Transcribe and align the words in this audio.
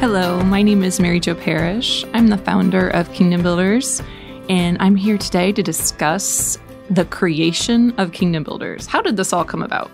Hello, 0.00 0.42
my 0.42 0.62
name 0.62 0.82
is 0.82 0.98
Mary 0.98 1.20
Jo 1.20 1.34
Parrish. 1.34 2.06
I'm 2.14 2.28
the 2.28 2.38
founder 2.38 2.88
of 2.88 3.12
Kingdom 3.12 3.42
Builders, 3.42 4.00
and 4.48 4.78
I'm 4.80 4.96
here 4.96 5.18
today 5.18 5.52
to 5.52 5.62
discuss 5.62 6.56
the 6.88 7.04
creation 7.04 7.92
of 7.98 8.12
Kingdom 8.12 8.42
Builders. 8.42 8.86
How 8.86 9.02
did 9.02 9.18
this 9.18 9.34
all 9.34 9.44
come 9.44 9.60
about? 9.60 9.90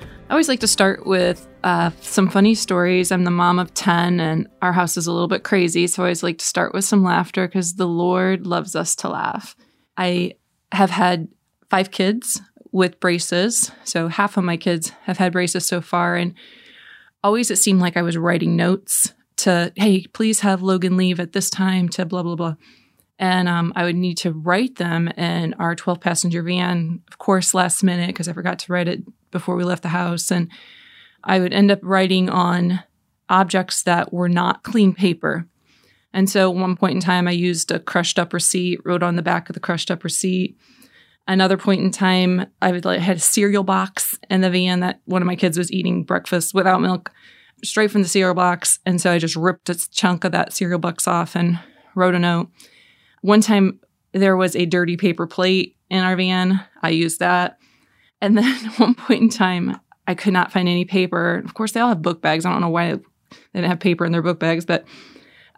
I 0.00 0.30
always 0.30 0.48
like 0.48 0.60
to 0.60 0.68
start 0.68 1.06
with 1.06 1.48
uh, 1.64 1.90
some 2.02 2.30
funny 2.30 2.54
stories. 2.54 3.10
I'm 3.10 3.24
the 3.24 3.32
mom 3.32 3.58
of 3.58 3.74
10, 3.74 4.20
and 4.20 4.46
our 4.62 4.72
house 4.72 4.96
is 4.96 5.08
a 5.08 5.12
little 5.12 5.26
bit 5.26 5.42
crazy, 5.42 5.88
so 5.88 6.04
I 6.04 6.06
always 6.06 6.22
like 6.22 6.38
to 6.38 6.44
start 6.44 6.72
with 6.72 6.84
some 6.84 7.02
laughter 7.02 7.48
because 7.48 7.74
the 7.74 7.88
Lord 7.88 8.46
loves 8.46 8.76
us 8.76 8.94
to 8.94 9.08
laugh. 9.08 9.56
I 9.96 10.34
have 10.70 10.90
had 10.90 11.26
five 11.68 11.90
kids 11.90 12.40
with 12.70 13.00
braces, 13.00 13.72
so 13.82 14.06
half 14.06 14.36
of 14.36 14.44
my 14.44 14.56
kids 14.56 14.90
have 15.02 15.18
had 15.18 15.32
braces 15.32 15.66
so 15.66 15.80
far, 15.80 16.14
and 16.14 16.32
always 17.24 17.50
it 17.50 17.56
seemed 17.56 17.80
like 17.80 17.96
I 17.96 18.02
was 18.02 18.16
writing 18.16 18.54
notes 18.54 19.14
to, 19.38 19.72
hey, 19.76 20.06
please 20.12 20.40
have 20.40 20.62
Logan 20.62 20.96
leave 20.96 21.20
at 21.20 21.32
this 21.32 21.50
time 21.50 21.88
to 21.90 22.04
blah, 22.04 22.22
blah, 22.22 22.36
blah. 22.36 22.54
And 23.18 23.48
um, 23.48 23.72
I 23.76 23.84
would 23.84 23.96
need 23.96 24.18
to 24.18 24.32
write 24.32 24.76
them 24.76 25.08
in 25.08 25.54
our 25.54 25.76
12 25.76 26.00
passenger 26.00 26.42
van, 26.42 27.02
of 27.08 27.18
course, 27.18 27.54
last 27.54 27.82
minute 27.82 28.08
because 28.08 28.28
I 28.28 28.32
forgot 28.32 28.58
to 28.60 28.72
write 28.72 28.88
it 28.88 29.02
before 29.30 29.54
we 29.54 29.64
left 29.64 29.82
the 29.82 29.88
house. 29.90 30.30
And 30.30 30.50
I 31.22 31.38
would 31.38 31.52
end 31.52 31.70
up 31.70 31.78
writing 31.82 32.28
on 32.28 32.82
objects 33.28 33.82
that 33.84 34.12
were 34.12 34.28
not 34.28 34.62
clean 34.62 34.92
paper. 34.92 35.46
And 36.12 36.28
so 36.28 36.50
at 36.50 36.56
one 36.56 36.76
point 36.76 36.94
in 36.94 37.00
time, 37.00 37.26
I 37.28 37.32
used 37.32 37.70
a 37.70 37.78
crushed 37.78 38.18
up 38.18 38.32
receipt, 38.32 38.80
wrote 38.84 39.02
on 39.02 39.16
the 39.16 39.22
back 39.22 39.48
of 39.48 39.54
the 39.54 39.60
crushed 39.60 39.90
up 39.90 40.04
receipt. 40.04 40.58
Another 41.26 41.56
point 41.56 41.80
in 41.80 41.90
time, 41.90 42.46
I 42.60 42.72
would 42.72 42.84
like 42.84 43.00
had 43.00 43.18
a 43.18 43.20
cereal 43.20 43.62
box 43.62 44.18
in 44.28 44.40
the 44.40 44.50
van 44.50 44.80
that 44.80 45.00
one 45.04 45.22
of 45.22 45.26
my 45.26 45.36
kids 45.36 45.56
was 45.56 45.72
eating 45.72 46.02
breakfast 46.02 46.52
without 46.52 46.82
milk 46.82 47.12
straight 47.64 47.90
from 47.90 48.02
the 48.02 48.08
cereal 48.08 48.34
box. 48.34 48.78
And 48.84 49.00
so 49.00 49.12
I 49.12 49.18
just 49.18 49.36
ripped 49.36 49.68
a 49.68 49.90
chunk 49.90 50.24
of 50.24 50.32
that 50.32 50.52
cereal 50.52 50.78
box 50.78 51.06
off 51.06 51.36
and 51.36 51.58
wrote 51.94 52.14
a 52.14 52.18
note. 52.18 52.48
One 53.20 53.40
time 53.40 53.80
there 54.12 54.36
was 54.36 54.56
a 54.56 54.66
dirty 54.66 54.96
paper 54.96 55.26
plate 55.26 55.76
in 55.90 56.02
our 56.02 56.16
van. 56.16 56.64
I 56.82 56.90
used 56.90 57.20
that. 57.20 57.58
And 58.20 58.36
then 58.36 58.44
at 58.66 58.78
one 58.78 58.94
point 58.94 59.22
in 59.22 59.28
time, 59.28 59.78
I 60.06 60.14
could 60.14 60.32
not 60.32 60.52
find 60.52 60.68
any 60.68 60.84
paper. 60.84 61.42
Of 61.44 61.54
course, 61.54 61.72
they 61.72 61.80
all 61.80 61.88
have 61.88 62.02
book 62.02 62.20
bags. 62.20 62.44
I 62.44 62.52
don't 62.52 62.60
know 62.60 62.68
why 62.68 62.94
they 62.94 63.00
didn't 63.54 63.70
have 63.70 63.80
paper 63.80 64.04
in 64.04 64.12
their 64.12 64.22
book 64.22 64.40
bags, 64.40 64.64
but 64.64 64.84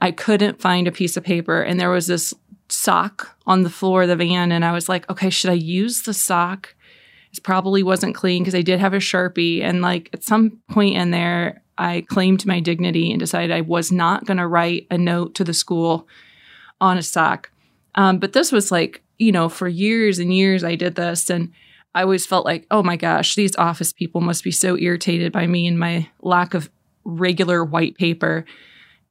I 0.00 0.11
couldn't 0.11 0.61
find 0.61 0.86
a 0.86 0.92
piece 0.92 1.16
of 1.16 1.24
paper. 1.24 1.62
And 1.62 1.80
there 1.80 1.91
was 1.91 2.06
this 2.06 2.34
sock 2.68 3.36
on 3.46 3.62
the 3.62 3.70
floor 3.70 4.02
of 4.02 4.08
the 4.08 4.16
van. 4.16 4.52
And 4.52 4.64
I 4.64 4.72
was 4.72 4.89
like, 4.89 5.08
okay, 5.11 5.30
should 5.30 5.50
I 5.50 5.55
use 5.55 6.02
the 6.02 6.14
sock? 6.14 6.74
It 7.33 7.42
probably 7.42 7.83
wasn't 7.83 8.14
clean 8.14 8.42
because 8.42 8.55
I 8.55 8.62
did 8.62 8.80
have 8.80 8.94
a 8.94 8.98
Sharpie. 8.98 9.62
And 9.62 9.83
like 9.83 10.11
at 10.12 10.22
some 10.22 10.61
point 10.68 10.96
in 10.96 11.11
there, 11.11 11.62
I 11.78 12.05
claimed 12.08 12.47
my 12.47 12.61
dignity 12.61 13.11
and 13.11 13.20
decided 13.20 13.50
I 13.50 13.62
was 13.62 13.91
not 13.91 14.25
going 14.25 14.36
to 14.36 14.47
write 14.47 14.86
a 14.91 14.98
note 14.98 15.34
to 15.36 15.44
the 15.44 15.55
school 15.55 16.06
on 16.80 16.98
a 16.98 17.03
sock. 17.03 17.50
Um, 17.94 18.19
but 18.19 18.33
this 18.33 18.53
was 18.53 18.70
like, 18.70 19.03
you 19.19 19.33
know, 19.33 19.48
for 19.48 19.69
years 19.69 20.19
and 20.19 20.34
years 20.34 20.64
I 20.64 20.75
did 20.75 20.95
this. 20.95 21.30
And 21.30 21.52
I 21.95 22.02
always 22.02 22.27
felt 22.27 22.45
like, 22.45 22.67
oh 22.70 22.83
my 22.83 22.97
gosh, 22.97 23.34
these 23.34 23.56
office 23.56 23.92
people 23.92 24.20
must 24.20 24.42
be 24.42 24.50
so 24.50 24.77
irritated 24.77 25.33
by 25.33 25.47
me 25.47 25.67
and 25.67 25.78
my 25.78 26.08
lack 26.20 26.55
of 26.55 26.70
regular 27.05 27.64
white 27.64 27.97
paper. 27.97 28.45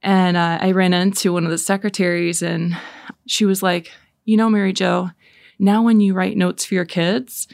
And 0.01 0.35
uh, 0.35 0.59
I 0.61 0.71
ran 0.71 0.93
into 0.93 1.31
one 1.31 1.45
of 1.45 1.51
the 1.51 1.57
secretaries 1.57 2.41
and 2.41 2.77
she 3.25 3.45
was 3.45 3.63
like, 3.63 3.91
you 4.25 4.35
know, 4.35 4.49
Mary 4.49 4.73
Jo, 4.73 5.11
now 5.59 5.81
when 5.81 6.01
you 6.01 6.13
write 6.13 6.35
notes 6.35 6.65
for 6.65 6.73
your 6.73 6.85
kids, 6.85 7.47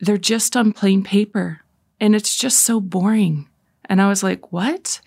they're 0.00 0.18
just 0.18 0.56
on 0.56 0.72
plain 0.72 1.04
paper 1.04 1.60
and 2.00 2.16
it's 2.16 2.36
just 2.36 2.62
so 2.62 2.80
boring. 2.80 3.46
And 3.90 4.00
I 4.00 4.08
was 4.08 4.22
like, 4.22 4.52
what? 4.52 5.00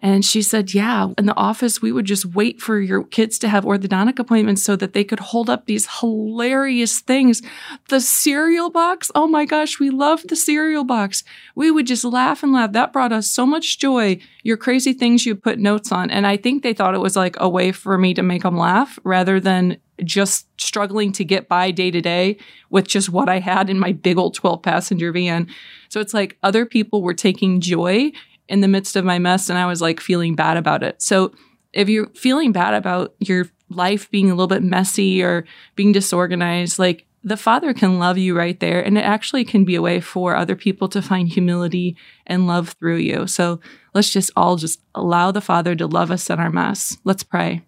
And 0.00 0.24
she 0.24 0.42
said, 0.42 0.72
Yeah, 0.72 1.08
in 1.18 1.26
the 1.26 1.36
office, 1.36 1.82
we 1.82 1.90
would 1.90 2.04
just 2.04 2.24
wait 2.24 2.60
for 2.60 2.78
your 2.78 3.02
kids 3.02 3.38
to 3.40 3.48
have 3.48 3.64
orthodontic 3.64 4.18
appointments 4.18 4.62
so 4.62 4.76
that 4.76 4.92
they 4.92 5.02
could 5.02 5.18
hold 5.18 5.50
up 5.50 5.66
these 5.66 5.88
hilarious 6.00 7.00
things. 7.00 7.42
The 7.88 8.00
cereal 8.00 8.70
box. 8.70 9.10
Oh 9.14 9.26
my 9.26 9.44
gosh, 9.44 9.80
we 9.80 9.90
loved 9.90 10.28
the 10.28 10.36
cereal 10.36 10.84
box. 10.84 11.24
We 11.56 11.70
would 11.70 11.86
just 11.86 12.04
laugh 12.04 12.42
and 12.42 12.52
laugh. 12.52 12.72
That 12.72 12.92
brought 12.92 13.12
us 13.12 13.28
so 13.28 13.44
much 13.44 13.78
joy. 13.78 14.20
Your 14.44 14.56
crazy 14.56 14.92
things 14.92 15.26
you 15.26 15.34
put 15.34 15.58
notes 15.58 15.90
on. 15.90 16.10
And 16.10 16.26
I 16.26 16.36
think 16.36 16.62
they 16.62 16.74
thought 16.74 16.94
it 16.94 16.98
was 16.98 17.16
like 17.16 17.36
a 17.40 17.48
way 17.48 17.72
for 17.72 17.98
me 17.98 18.14
to 18.14 18.22
make 18.22 18.42
them 18.42 18.56
laugh 18.56 18.98
rather 19.02 19.40
than 19.40 19.78
just 20.04 20.46
struggling 20.60 21.10
to 21.10 21.24
get 21.24 21.48
by 21.48 21.72
day 21.72 21.90
to 21.90 22.00
day 22.00 22.36
with 22.70 22.86
just 22.86 23.08
what 23.08 23.28
I 23.28 23.40
had 23.40 23.68
in 23.68 23.80
my 23.80 23.90
big 23.90 24.16
old 24.16 24.34
12 24.34 24.62
passenger 24.62 25.10
van. 25.10 25.48
So 25.88 26.00
it's 26.00 26.14
like 26.14 26.38
other 26.44 26.64
people 26.64 27.02
were 27.02 27.14
taking 27.14 27.60
joy 27.60 28.12
in 28.48 28.60
the 28.60 28.68
midst 28.68 28.96
of 28.96 29.04
my 29.04 29.18
mess 29.18 29.48
and 29.48 29.58
I 29.58 29.66
was 29.66 29.80
like 29.80 30.00
feeling 30.00 30.34
bad 30.34 30.56
about 30.56 30.82
it. 30.82 31.00
So 31.02 31.32
if 31.72 31.88
you're 31.88 32.08
feeling 32.10 32.52
bad 32.52 32.74
about 32.74 33.14
your 33.18 33.46
life 33.68 34.10
being 34.10 34.30
a 34.30 34.34
little 34.34 34.48
bit 34.48 34.62
messy 34.62 35.22
or 35.22 35.44
being 35.76 35.92
disorganized, 35.92 36.78
like 36.78 37.06
the 37.22 37.36
Father 37.36 37.74
can 37.74 37.98
love 37.98 38.16
you 38.16 38.36
right 38.36 38.58
there. 38.60 38.80
And 38.80 38.96
it 38.96 39.02
actually 39.02 39.44
can 39.44 39.64
be 39.64 39.74
a 39.74 39.82
way 39.82 40.00
for 40.00 40.34
other 40.34 40.56
people 40.56 40.88
to 40.88 41.02
find 41.02 41.28
humility 41.28 41.96
and 42.26 42.46
love 42.46 42.70
through 42.78 42.96
you. 42.96 43.26
So 43.26 43.60
let's 43.92 44.10
just 44.10 44.30
all 44.36 44.56
just 44.56 44.80
allow 44.94 45.30
the 45.30 45.40
Father 45.40 45.74
to 45.74 45.86
love 45.86 46.10
us 46.10 46.30
in 46.30 46.38
our 46.38 46.50
mess. 46.50 46.96
Let's 47.04 47.22
pray. 47.22 47.62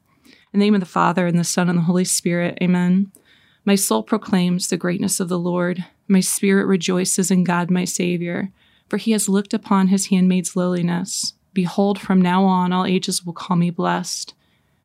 In 0.52 0.58
the 0.58 0.66
name 0.66 0.74
of 0.74 0.80
the 0.80 0.86
Father 0.86 1.26
and 1.26 1.38
the 1.38 1.44
Son 1.44 1.68
and 1.68 1.78
the 1.78 1.82
Holy 1.82 2.04
Spirit, 2.04 2.58
amen. 2.62 3.12
My 3.64 3.74
soul 3.74 4.02
proclaims 4.02 4.68
the 4.68 4.76
greatness 4.76 5.20
of 5.20 5.28
the 5.28 5.38
Lord. 5.38 5.84
My 6.08 6.20
spirit 6.20 6.66
rejoices 6.66 7.30
in 7.30 7.44
God, 7.44 7.70
my 7.70 7.84
Savior 7.84 8.50
for 8.90 8.96
he 8.96 9.12
has 9.12 9.28
looked 9.28 9.54
upon 9.54 9.86
his 9.86 10.08
handmaid's 10.08 10.56
lowliness. 10.56 11.34
Behold, 11.54 12.00
from 12.00 12.20
now 12.20 12.44
on 12.44 12.72
all 12.72 12.84
ages 12.84 13.24
will 13.24 13.32
call 13.32 13.56
me 13.56 13.70
blessed. 13.70 14.34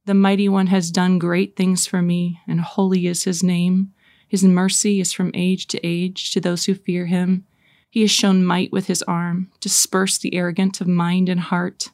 The 0.06 0.14
mighty 0.14 0.48
one 0.48 0.68
has 0.68 0.92
done 0.92 1.18
great 1.18 1.56
things 1.56 1.88
for 1.88 2.04
me, 2.04 2.40
and 2.48 2.62
holy 2.62 3.08
is 3.08 3.24
his 3.24 3.42
name. 3.42 3.92
His 4.28 4.44
mercy 4.44 5.00
is 5.00 5.12
from 5.12 5.32
age 5.34 5.66
to 5.68 5.86
age 5.86 6.32
to 6.32 6.40
those 6.40 6.66
who 6.66 6.76
fear 6.76 7.08
him. 7.08 7.46
He 7.90 8.02
has 8.02 8.12
shown 8.12 8.46
might 8.46 8.72
with 8.72 8.86
his 8.86 9.02
arm, 9.04 9.52
dispersed 9.60 10.22
the 10.22 10.36
arrogant 10.36 10.80
of 10.82 10.88
mind 10.88 11.28
and 11.28 11.40
heart. 11.40 11.90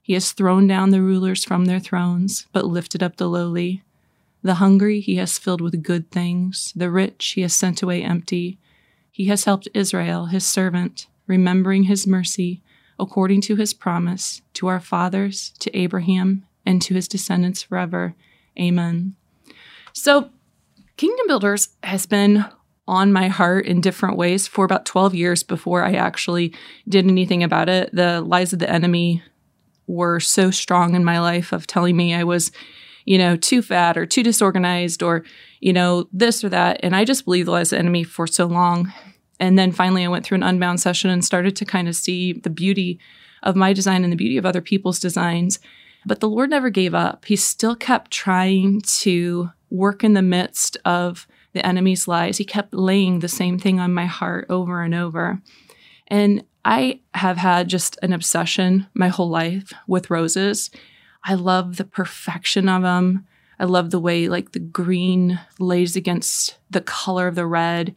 He 0.00 0.12
has 0.12 0.30
thrown 0.30 0.68
down 0.68 0.90
the 0.90 1.02
rulers 1.02 1.44
from 1.44 1.64
their 1.64 1.80
thrones, 1.80 2.46
but 2.52 2.66
lifted 2.66 3.02
up 3.02 3.16
the 3.16 3.28
lowly. 3.28 3.82
The 4.42 4.54
hungry 4.54 5.00
he 5.00 5.16
has 5.16 5.38
filled 5.38 5.60
with 5.60 5.82
good 5.82 6.12
things, 6.12 6.72
the 6.76 6.90
rich 6.90 7.32
he 7.34 7.40
has 7.40 7.54
sent 7.54 7.82
away 7.82 8.02
empty. 8.04 8.58
He 9.10 9.24
has 9.26 9.44
helped 9.44 9.66
Israel, 9.74 10.26
his 10.26 10.46
servant 10.46 11.08
remembering 11.26 11.84
his 11.84 12.06
mercy, 12.06 12.62
according 12.98 13.40
to 13.42 13.56
his 13.56 13.74
promise, 13.74 14.42
to 14.54 14.66
our 14.66 14.80
fathers, 14.80 15.52
to 15.58 15.76
Abraham, 15.76 16.46
and 16.64 16.82
to 16.82 16.94
his 16.94 17.08
descendants 17.08 17.62
forever. 17.62 18.14
Amen. 18.58 19.14
So, 19.92 20.30
Kingdom 20.96 21.26
Builders 21.26 21.68
has 21.82 22.06
been 22.06 22.44
on 22.88 23.12
my 23.12 23.28
heart 23.28 23.66
in 23.66 23.80
different 23.80 24.16
ways 24.16 24.46
for 24.46 24.64
about 24.64 24.86
12 24.86 25.14
years 25.14 25.42
before 25.42 25.84
I 25.84 25.94
actually 25.94 26.54
did 26.88 27.06
anything 27.06 27.42
about 27.42 27.68
it. 27.68 27.90
The 27.92 28.20
lies 28.20 28.52
of 28.52 28.60
the 28.60 28.70
enemy 28.70 29.22
were 29.86 30.20
so 30.20 30.50
strong 30.50 30.94
in 30.94 31.04
my 31.04 31.20
life 31.20 31.52
of 31.52 31.66
telling 31.66 31.96
me 31.96 32.14
I 32.14 32.24
was, 32.24 32.52
you 33.04 33.18
know, 33.18 33.36
too 33.36 33.62
fat 33.62 33.96
or 33.96 34.06
too 34.06 34.22
disorganized 34.22 35.02
or, 35.02 35.24
you 35.60 35.72
know, 35.72 36.08
this 36.12 36.42
or 36.44 36.48
that. 36.50 36.80
And 36.82 36.94
I 36.94 37.04
just 37.04 37.24
believed 37.24 37.48
the 37.48 37.52
lies 37.52 37.72
of 37.72 37.76
the 37.76 37.80
enemy 37.80 38.04
for 38.04 38.26
so 38.26 38.46
long. 38.46 38.92
And 39.38 39.58
then 39.58 39.72
finally, 39.72 40.04
I 40.04 40.08
went 40.08 40.24
through 40.24 40.36
an 40.36 40.42
unbound 40.42 40.80
session 40.80 41.10
and 41.10 41.24
started 41.24 41.56
to 41.56 41.64
kind 41.64 41.88
of 41.88 41.96
see 41.96 42.32
the 42.32 42.50
beauty 42.50 42.98
of 43.42 43.56
my 43.56 43.72
design 43.72 44.02
and 44.02 44.12
the 44.12 44.16
beauty 44.16 44.38
of 44.38 44.46
other 44.46 44.60
people's 44.60 44.98
designs. 44.98 45.58
But 46.04 46.20
the 46.20 46.28
Lord 46.28 46.50
never 46.50 46.70
gave 46.70 46.94
up. 46.94 47.24
He 47.24 47.36
still 47.36 47.76
kept 47.76 48.10
trying 48.10 48.80
to 48.80 49.50
work 49.70 50.04
in 50.04 50.14
the 50.14 50.22
midst 50.22 50.76
of 50.84 51.26
the 51.52 51.66
enemy's 51.66 52.06
lies. 52.06 52.38
He 52.38 52.44
kept 52.44 52.74
laying 52.74 53.18
the 53.18 53.28
same 53.28 53.58
thing 53.58 53.80
on 53.80 53.92
my 53.92 54.06
heart 54.06 54.46
over 54.48 54.82
and 54.82 54.94
over. 54.94 55.40
And 56.08 56.44
I 56.64 57.00
have 57.14 57.36
had 57.36 57.68
just 57.68 57.98
an 58.02 58.12
obsession 58.12 58.86
my 58.94 59.08
whole 59.08 59.28
life 59.28 59.72
with 59.86 60.10
roses. 60.10 60.70
I 61.24 61.34
love 61.34 61.76
the 61.76 61.84
perfection 61.84 62.68
of 62.68 62.82
them. 62.82 63.26
I 63.58 63.64
love 63.64 63.90
the 63.90 64.00
way 64.00 64.28
like 64.28 64.52
the 64.52 64.60
green 64.60 65.40
lays 65.58 65.96
against 65.96 66.58
the 66.70 66.80
color 66.80 67.26
of 67.26 67.34
the 67.34 67.46
red 67.46 67.94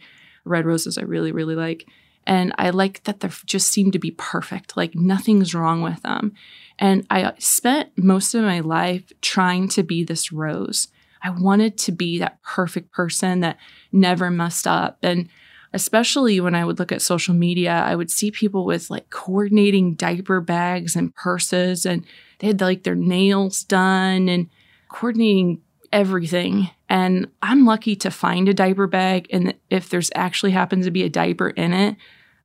red 0.49 0.65
roses 0.65 0.97
I 0.97 1.03
really, 1.03 1.31
really 1.31 1.55
like. 1.55 1.87
And 2.25 2.53
I 2.57 2.69
like 2.69 3.03
that 3.03 3.21
they 3.21 3.29
just 3.45 3.71
seem 3.71 3.91
to 3.91 3.99
be 3.99 4.11
perfect, 4.11 4.77
like 4.77 4.93
nothing's 4.93 5.55
wrong 5.55 5.81
with 5.81 6.01
them. 6.03 6.33
And 6.77 7.05
I 7.09 7.23
uh, 7.23 7.31
spent 7.39 7.89
most 7.97 8.35
of 8.35 8.43
my 8.43 8.59
life 8.59 9.11
trying 9.21 9.67
to 9.69 9.83
be 9.83 10.03
this 10.03 10.31
rose. 10.31 10.89
I 11.23 11.31
wanted 11.31 11.77
to 11.79 11.91
be 11.91 12.19
that 12.19 12.41
perfect 12.43 12.91
person 12.91 13.39
that 13.39 13.57
never 13.91 14.29
messed 14.29 14.67
up. 14.67 14.99
And 15.01 15.27
especially 15.73 16.39
when 16.39 16.55
I 16.55 16.65
would 16.65 16.79
look 16.79 16.91
at 16.91 17.01
social 17.01 17.33
media, 17.33 17.71
I 17.71 17.95
would 17.95 18.09
see 18.09 18.31
people 18.31 18.65
with 18.65 18.89
like 18.89 19.09
coordinating 19.09 19.95
diaper 19.95 20.41
bags 20.41 20.95
and 20.95 21.13
purses, 21.15 21.85
and 21.85 22.05
they 22.39 22.47
had 22.47 22.61
like 22.61 22.83
their 22.83 22.95
nails 22.95 23.63
done 23.63 24.29
and 24.29 24.49
coordinating 24.89 25.61
everything. 25.91 26.69
And 26.87 27.27
I'm 27.41 27.65
lucky 27.65 27.95
to 27.97 28.11
find 28.11 28.49
a 28.49 28.53
diaper 28.53 28.87
bag. 28.87 29.27
And 29.31 29.53
if 29.69 29.89
there's 29.89 30.11
actually 30.15 30.51
happens 30.51 30.85
to 30.85 30.91
be 30.91 31.03
a 31.03 31.09
diaper 31.09 31.49
in 31.49 31.73
it, 31.73 31.95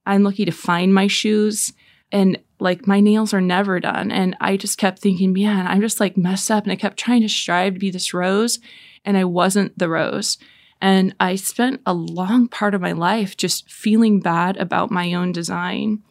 I'm 0.07 0.23
lucky 0.23 0.45
to 0.45 0.53
find 0.53 0.93
my 0.93 1.07
shoes. 1.07 1.73
And 2.13 2.39
like 2.61 2.87
my 2.87 3.01
nails 3.01 3.35
are 3.35 3.41
never 3.41 3.81
done. 3.81 4.11
And 4.11 4.37
I 4.41 4.57
just 4.57 4.79
kept 4.79 4.99
thinking, 4.99 5.33
man, 5.33 5.67
I'm 5.67 5.81
just 5.81 6.01
like 6.01 6.17
messed 6.17 6.51
up. 6.51 6.65
And 6.65 6.73
I 6.73 6.77
kept 6.77 6.99
trying 6.99 7.23
to 7.23 7.29
strive 7.29 7.75
to 7.75 7.81
be 7.81 7.91
this 7.91 8.15
rose, 8.15 8.59
and 9.05 9.17
I 9.17 9.25
wasn't 9.25 9.77
the 9.79 9.89
rose. 9.89 10.39
And 10.81 11.15
I 11.19 11.37
spent 11.37 11.81
a 11.87 11.95
long 11.95 12.49
part 12.49 12.75
of 12.75 12.81
my 12.81 12.93
life 12.93 13.37
just 13.37 13.71
feeling 13.71 14.21
bad 14.21 14.57
about 14.59 14.91
my 14.91 15.15
own 15.15 15.33
design. 15.33 16.03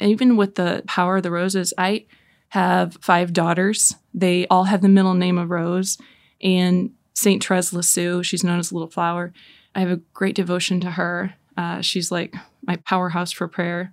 And 0.00 0.10
even 0.10 0.36
with 0.36 0.54
the 0.54 0.82
power 0.86 1.18
of 1.18 1.22
the 1.22 1.30
roses, 1.30 1.74
I 1.76 2.06
have 2.48 2.96
five 3.00 3.32
daughters. 3.32 3.94
They 4.12 4.46
all 4.48 4.64
have 4.64 4.82
the 4.82 4.88
middle 4.88 5.14
name 5.14 5.38
of 5.38 5.50
Rose. 5.50 5.98
And 6.42 6.90
St. 7.14 7.44
Therese 7.44 7.72
Lisieux, 7.72 8.22
she's 8.22 8.44
known 8.44 8.58
as 8.58 8.72
Little 8.72 8.90
Flower. 8.90 9.32
I 9.74 9.80
have 9.80 9.90
a 9.90 10.00
great 10.14 10.34
devotion 10.34 10.80
to 10.80 10.92
her. 10.92 11.34
Uh, 11.56 11.80
she's 11.80 12.10
like 12.10 12.34
my 12.66 12.76
powerhouse 12.76 13.32
for 13.32 13.48
prayer. 13.48 13.92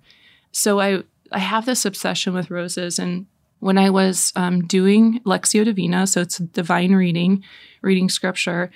So 0.52 0.80
I 0.80 1.02
I 1.32 1.38
have 1.38 1.66
this 1.66 1.84
obsession 1.84 2.34
with 2.34 2.50
roses. 2.50 2.98
And 2.98 3.26
when 3.60 3.78
I 3.78 3.90
was 3.90 4.32
um, 4.36 4.66
doing 4.66 5.20
Lectio 5.20 5.64
Divina, 5.64 6.06
so 6.06 6.22
it's 6.22 6.38
divine 6.38 6.92
reading, 6.92 7.44
reading 7.82 8.08
scripture, 8.08 8.70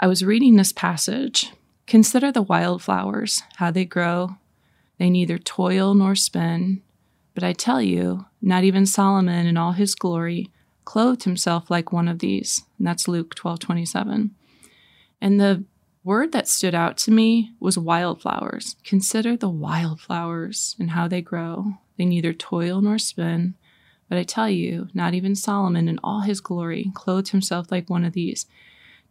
I 0.00 0.06
was 0.06 0.24
reading 0.24 0.56
this 0.56 0.72
passage. 0.72 1.52
Consider 1.86 2.32
the 2.32 2.42
wildflowers, 2.42 3.42
how 3.56 3.70
they 3.70 3.84
grow. 3.84 4.36
They 4.98 5.10
neither 5.10 5.38
toil 5.38 5.94
nor 5.94 6.14
spin. 6.14 6.82
But 7.34 7.44
I 7.44 7.52
tell 7.52 7.80
you, 7.80 8.26
not 8.42 8.64
even 8.64 8.86
Solomon 8.86 9.46
in 9.46 9.56
all 9.56 9.72
his 9.72 9.94
glory 9.94 10.50
clothed 10.90 11.22
himself 11.22 11.70
like 11.70 11.92
one 11.92 12.08
of 12.08 12.18
these. 12.18 12.64
And 12.76 12.84
that's 12.84 13.06
Luke 13.06 13.36
12 13.36 13.60
27. 13.60 14.34
And 15.20 15.40
the 15.40 15.64
word 16.02 16.32
that 16.32 16.48
stood 16.48 16.74
out 16.74 16.96
to 16.98 17.12
me 17.12 17.52
was 17.60 17.78
wildflowers. 17.78 18.74
Consider 18.82 19.36
the 19.36 19.48
wildflowers 19.48 20.74
and 20.80 20.90
how 20.90 21.06
they 21.06 21.22
grow. 21.22 21.74
They 21.96 22.06
neither 22.06 22.32
toil 22.32 22.80
nor 22.80 22.98
spin. 22.98 23.54
But 24.08 24.18
I 24.18 24.24
tell 24.24 24.50
you, 24.50 24.88
not 24.92 25.14
even 25.14 25.36
Solomon 25.36 25.88
in 25.88 26.00
all 26.02 26.22
his 26.22 26.40
glory 26.40 26.90
clothed 26.92 27.28
himself 27.28 27.70
like 27.70 27.88
one 27.88 28.04
of 28.04 28.12
these. 28.12 28.46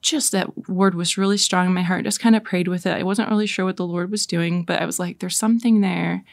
Just 0.02 0.34
that 0.34 0.68
word 0.68 0.96
was 0.96 1.18
really 1.18 1.38
strong 1.38 1.68
in 1.68 1.74
my 1.74 1.84
heart. 1.84 2.04
Just 2.04 2.20
kind 2.20 2.36
of 2.36 2.44
prayed 2.44 2.68
with 2.68 2.86
it. 2.86 2.98
I 2.98 3.04
wasn't 3.04 3.30
really 3.30 3.48
sure 3.48 3.64
what 3.64 3.78
the 3.78 3.88
Lord 3.88 4.12
was 4.12 4.26
doing, 4.26 4.66
but 4.66 4.81
I 4.81 4.86
was 4.86 5.00
like, 5.00 5.20
there's 5.20 5.38
something 5.38 5.80
there. 5.80 6.26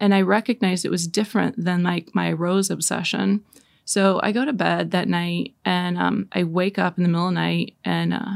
And 0.00 0.14
I 0.14 0.22
recognized 0.22 0.86
it 0.86 0.90
was 0.90 1.06
different 1.06 1.62
than 1.62 1.82
like 1.82 2.14
my 2.14 2.32
rose 2.32 2.70
obsession. 2.70 3.44
So 3.86 4.20
I 4.20 4.32
go 4.32 4.44
to 4.44 4.52
bed 4.52 4.90
that 4.90 5.08
night 5.08 5.54
and 5.64 5.96
um, 5.96 6.28
I 6.32 6.42
wake 6.42 6.76
up 6.76 6.98
in 6.98 7.04
the 7.04 7.08
middle 7.08 7.28
of 7.28 7.34
the 7.34 7.40
night 7.40 7.74
and 7.84 8.12
uh, 8.12 8.30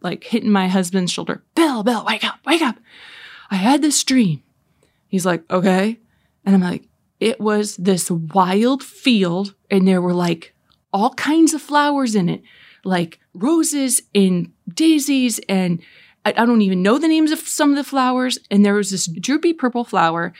like 0.00 0.24
hitting 0.24 0.50
my 0.50 0.68
husband's 0.68 1.12
shoulder, 1.12 1.42
Bill, 1.54 1.82
Bill, 1.82 2.02
wake 2.04 2.24
up, 2.24 2.40
wake 2.46 2.62
up. 2.62 2.76
I 3.50 3.56
had 3.56 3.82
this 3.82 4.02
dream. 4.02 4.42
He's 5.06 5.26
like, 5.26 5.48
okay. 5.50 5.98
And 6.46 6.54
I'm 6.54 6.62
like, 6.62 6.88
it 7.20 7.38
was 7.38 7.76
this 7.76 8.10
wild 8.10 8.82
field, 8.82 9.54
and 9.70 9.86
there 9.86 10.00
were 10.02 10.14
like 10.14 10.54
all 10.92 11.10
kinds 11.14 11.54
of 11.54 11.62
flowers 11.62 12.14
in 12.14 12.28
it, 12.28 12.42
like 12.84 13.20
roses 13.34 14.02
and 14.14 14.52
daisies, 14.72 15.40
and 15.48 15.80
I, 16.24 16.30
I 16.30 16.46
don't 16.46 16.62
even 16.62 16.82
know 16.82 16.98
the 16.98 17.08
names 17.08 17.32
of 17.32 17.40
some 17.40 17.70
of 17.70 17.76
the 17.76 17.84
flowers. 17.84 18.38
And 18.50 18.64
there 18.64 18.74
was 18.74 18.90
this 18.90 19.06
droopy 19.06 19.52
purple 19.52 19.84
flower 19.84 20.32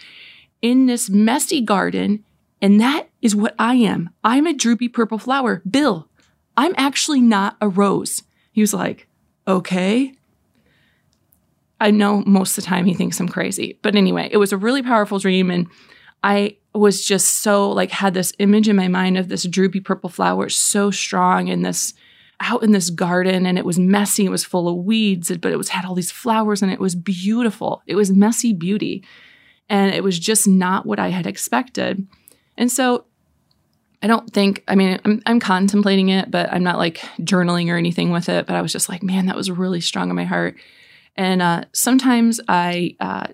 in 0.63 0.87
this 0.87 1.09
messy 1.11 1.61
garden, 1.61 2.25
and 2.61 2.81
that 2.81 3.09
is 3.21 3.37
what 3.37 3.55
I 3.59 3.75
am. 3.75 4.11
I'm 4.25 4.47
a 4.47 4.55
droopy 4.55 4.89
purple 4.89 5.19
flower. 5.19 5.63
Bill, 5.69 6.09
I'm 6.57 6.75
actually 6.77 7.21
not 7.21 7.57
a 7.61 7.69
rose. 7.69 8.23
He 8.53 8.61
was 8.61 8.73
like, 8.73 9.07
okay. 9.47 10.15
I 11.79 11.91
know 11.91 12.23
most 12.27 12.57
of 12.57 12.65
the 12.65 12.69
time 12.69 12.87
he 12.87 12.95
thinks 12.95 13.21
I'm 13.21 13.29
crazy. 13.29 13.79
But 13.83 13.95
anyway, 13.95 14.31
it 14.33 14.39
was 14.39 14.53
a 14.53 14.57
really 14.57 14.83
powerful 14.83 15.19
dream. 15.19 15.51
And 15.51 15.69
I 16.23 16.57
was 16.75 17.05
just 17.05 17.43
so 17.43 17.71
like 17.71 17.91
had 17.91 18.15
this 18.15 18.33
image 18.39 18.69
in 18.69 18.77
my 18.77 18.89
mind 18.89 19.19
of 19.19 19.29
this 19.29 19.45
droopy 19.45 19.81
purple 19.81 20.11
flower 20.11 20.49
so 20.49 20.91
strong 20.91 21.49
in 21.49 21.63
this 21.63 21.95
out 22.41 22.63
in 22.63 22.73
this 22.73 22.91
garden 22.91 23.47
and 23.47 23.57
it 23.57 23.65
was 23.65 23.79
messy 23.79 24.27
it 24.27 24.31
was 24.31 24.45
full 24.45 24.69
of 24.69 24.85
weeds 24.85 25.35
but 25.39 25.53
it 25.53 25.57
was 25.57 25.71
had 25.71 25.87
all 25.87 25.95
these 25.95 26.11
flowers 26.11 26.61
and 26.61 26.71
it 26.71 26.79
was 26.79 26.95
beautiful 26.95 27.83
it 27.87 27.95
was 27.95 28.13
messy 28.13 28.53
beauty 28.53 29.03
and 29.71 29.95
it 29.95 30.05
was 30.05 30.19
just 30.19 30.47
not 30.47 30.85
what 30.85 30.99
i 30.99 31.09
had 31.09 31.27
expected 31.27 32.07
and 32.57 32.71
so 32.71 33.05
i 34.03 34.07
don't 34.07 34.33
think 34.33 34.63
i 34.69 34.75
mean 34.75 34.99
i'm, 35.05 35.23
I'm 35.27 35.41
contemplating 35.41 36.09
it 36.09 36.31
but 36.31 36.53
i'm 36.53 36.63
not 36.63 36.79
like 36.79 36.99
journaling 37.21 37.71
or 37.71 37.77
anything 37.77 38.11
with 38.11 38.29
it 38.29 38.47
but 38.47 38.57
i 38.57 38.63
was 38.63 38.73
just 38.73 38.89
like 38.89 39.03
man 39.03 39.27
that 39.27 39.37
was 39.37 39.51
really 39.51 39.81
strong 39.81 40.11
in 40.11 40.17
my 40.17 40.25
heart 40.25 40.57
and 41.17 41.41
uh, 41.41 41.65
sometimes 41.73 42.41
i 42.49 42.95
uh, 43.01 43.27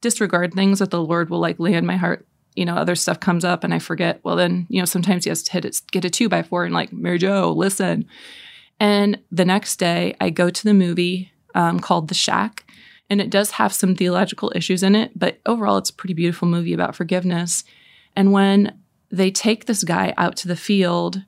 disregard 0.00 0.54
things 0.54 0.78
that 0.78 0.90
the 0.90 1.02
lord 1.02 1.30
will 1.30 1.40
like 1.40 1.58
lay 1.58 1.74
in 1.74 1.86
my 1.86 1.96
heart 1.96 2.26
you 2.56 2.64
know, 2.64 2.74
other 2.74 2.94
stuff 2.94 3.20
comes 3.20 3.44
up 3.44 3.64
and 3.64 3.72
I 3.72 3.78
forget, 3.78 4.20
well, 4.22 4.36
then, 4.36 4.66
you 4.68 4.80
know, 4.80 4.84
sometimes 4.84 5.24
he 5.24 5.30
has 5.30 5.42
to 5.44 5.52
hit 5.52 5.64
it, 5.64 5.80
get 5.92 6.04
a 6.04 6.10
two 6.10 6.28
by 6.28 6.42
four 6.42 6.64
and 6.64 6.74
like, 6.74 6.92
Mary 6.92 7.18
Jo, 7.18 7.52
listen. 7.52 8.06
And 8.78 9.18
the 9.30 9.44
next 9.44 9.76
day 9.76 10.14
I 10.20 10.30
go 10.30 10.50
to 10.50 10.64
the 10.64 10.74
movie 10.74 11.32
um, 11.54 11.80
called 11.80 12.08
The 12.08 12.14
Shack. 12.14 12.64
And 13.08 13.20
it 13.20 13.30
does 13.30 13.52
have 13.52 13.72
some 13.72 13.96
theological 13.96 14.52
issues 14.54 14.82
in 14.82 14.94
it, 14.94 15.18
but 15.18 15.40
overall, 15.44 15.78
it's 15.78 15.90
a 15.90 15.94
pretty 15.94 16.14
beautiful 16.14 16.46
movie 16.46 16.72
about 16.72 16.94
forgiveness. 16.94 17.64
And 18.16 18.32
when 18.32 18.78
they 19.10 19.30
take 19.30 19.66
this 19.66 19.84
guy 19.84 20.14
out 20.16 20.36
to 20.36 20.48
the 20.48 20.56
field, 20.56 21.22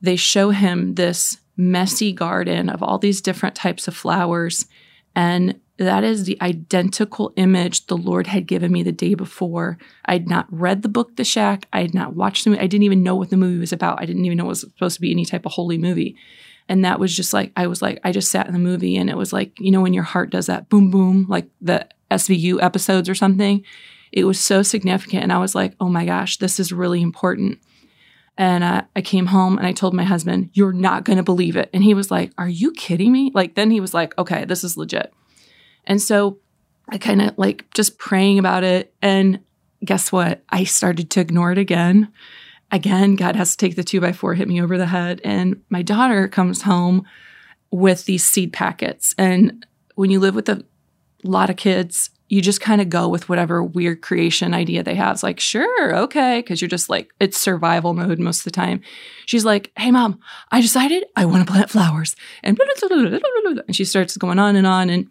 they 0.00 0.16
show 0.16 0.50
him 0.50 0.94
this 0.94 1.38
messy 1.56 2.12
garden 2.12 2.68
of 2.68 2.82
all 2.82 2.98
these 2.98 3.20
different 3.20 3.54
types 3.54 3.88
of 3.88 3.96
flowers. 3.96 4.66
And 5.14 5.60
that 5.78 6.04
is 6.04 6.24
the 6.24 6.38
identical 6.40 7.32
image 7.36 7.86
the 7.86 7.96
Lord 7.96 8.26
had 8.26 8.46
given 8.46 8.72
me 8.72 8.82
the 8.82 8.92
day 8.92 9.14
before. 9.14 9.78
I 10.04 10.14
had 10.14 10.28
not 10.28 10.46
read 10.50 10.82
the 10.82 10.88
book 10.88 11.16
The 11.16 11.24
Shack. 11.24 11.66
I 11.72 11.82
had 11.82 11.94
not 11.94 12.14
watched 12.14 12.44
the 12.44 12.50
movie. 12.50 12.62
I 12.62 12.66
didn't 12.66 12.84
even 12.84 13.02
know 13.02 13.14
what 13.14 13.30
the 13.30 13.36
movie 13.36 13.58
was 13.58 13.72
about. 13.72 14.00
I 14.00 14.06
didn't 14.06 14.24
even 14.24 14.38
know 14.38 14.44
it 14.44 14.48
was 14.48 14.60
supposed 14.60 14.96
to 14.96 15.00
be 15.00 15.10
any 15.10 15.24
type 15.24 15.44
of 15.44 15.52
holy 15.52 15.76
movie. 15.76 16.16
And 16.68 16.84
that 16.84 16.98
was 16.98 17.14
just 17.14 17.32
like, 17.32 17.52
I 17.56 17.66
was 17.66 17.82
like, 17.82 18.00
I 18.04 18.12
just 18.12 18.30
sat 18.30 18.46
in 18.46 18.52
the 18.52 18.58
movie 18.58 18.96
and 18.96 19.08
it 19.08 19.16
was 19.16 19.32
like, 19.32 19.58
you 19.60 19.70
know, 19.70 19.82
when 19.82 19.94
your 19.94 20.02
heart 20.02 20.30
does 20.30 20.46
that 20.46 20.68
boom, 20.68 20.90
boom, 20.90 21.26
like 21.28 21.46
the 21.60 21.86
SVU 22.10 22.62
episodes 22.62 23.08
or 23.08 23.14
something. 23.14 23.62
It 24.16 24.24
was 24.24 24.40
so 24.40 24.62
significant. 24.62 25.22
And 25.22 25.32
I 25.32 25.36
was 25.36 25.54
like, 25.54 25.74
oh 25.78 25.90
my 25.90 26.06
gosh, 26.06 26.38
this 26.38 26.58
is 26.58 26.72
really 26.72 27.02
important. 27.02 27.58
And 28.38 28.64
uh, 28.64 28.82
I 28.96 29.02
came 29.02 29.26
home 29.26 29.58
and 29.58 29.66
I 29.66 29.72
told 29.72 29.92
my 29.92 30.04
husband, 30.04 30.48
you're 30.54 30.72
not 30.72 31.04
going 31.04 31.18
to 31.18 31.22
believe 31.22 31.54
it. 31.54 31.68
And 31.74 31.84
he 31.84 31.92
was 31.92 32.10
like, 32.10 32.32
are 32.38 32.48
you 32.48 32.72
kidding 32.72 33.12
me? 33.12 33.30
Like, 33.34 33.56
then 33.56 33.70
he 33.70 33.78
was 33.78 33.92
like, 33.92 34.16
okay, 34.16 34.46
this 34.46 34.64
is 34.64 34.78
legit. 34.78 35.12
And 35.84 36.00
so 36.00 36.38
I 36.88 36.96
kind 36.96 37.20
of 37.20 37.36
like 37.36 37.70
just 37.74 37.98
praying 37.98 38.38
about 38.38 38.64
it. 38.64 38.94
And 39.02 39.40
guess 39.84 40.10
what? 40.10 40.42
I 40.48 40.64
started 40.64 41.10
to 41.10 41.20
ignore 41.20 41.52
it 41.52 41.58
again. 41.58 42.10
Again, 42.72 43.16
God 43.16 43.36
has 43.36 43.54
to 43.54 43.58
take 43.58 43.76
the 43.76 43.84
two 43.84 44.00
by 44.00 44.12
four, 44.12 44.32
hit 44.32 44.48
me 44.48 44.62
over 44.62 44.78
the 44.78 44.86
head. 44.86 45.20
And 45.24 45.62
my 45.68 45.82
daughter 45.82 46.26
comes 46.26 46.62
home 46.62 47.04
with 47.70 48.06
these 48.06 48.26
seed 48.26 48.54
packets. 48.54 49.14
And 49.18 49.66
when 49.94 50.10
you 50.10 50.20
live 50.20 50.34
with 50.34 50.48
a 50.48 50.64
lot 51.22 51.50
of 51.50 51.56
kids, 51.56 52.08
you 52.28 52.40
just 52.40 52.60
kind 52.60 52.80
of 52.80 52.88
go 52.88 53.08
with 53.08 53.28
whatever 53.28 53.62
weird 53.62 54.02
creation 54.02 54.52
idea 54.52 54.82
they 54.82 54.96
have. 54.96 55.14
It's 55.14 55.22
like, 55.22 55.38
sure, 55.38 55.96
okay, 55.96 56.40
because 56.40 56.60
you're 56.60 56.68
just 56.68 56.88
like, 56.88 57.08
it's 57.20 57.38
survival 57.38 57.94
mode 57.94 58.18
most 58.18 58.40
of 58.40 58.44
the 58.44 58.50
time. 58.50 58.80
She's 59.26 59.44
like, 59.44 59.70
hey, 59.76 59.90
mom, 59.90 60.18
I 60.50 60.60
decided 60.60 61.04
I 61.14 61.24
want 61.24 61.46
to 61.46 61.52
plant 61.52 61.70
flowers. 61.70 62.16
And, 62.42 62.58
and 62.58 63.76
she 63.76 63.84
starts 63.84 64.16
going 64.16 64.38
on 64.38 64.56
and 64.56 64.66
on. 64.66 64.90
And 64.90 65.08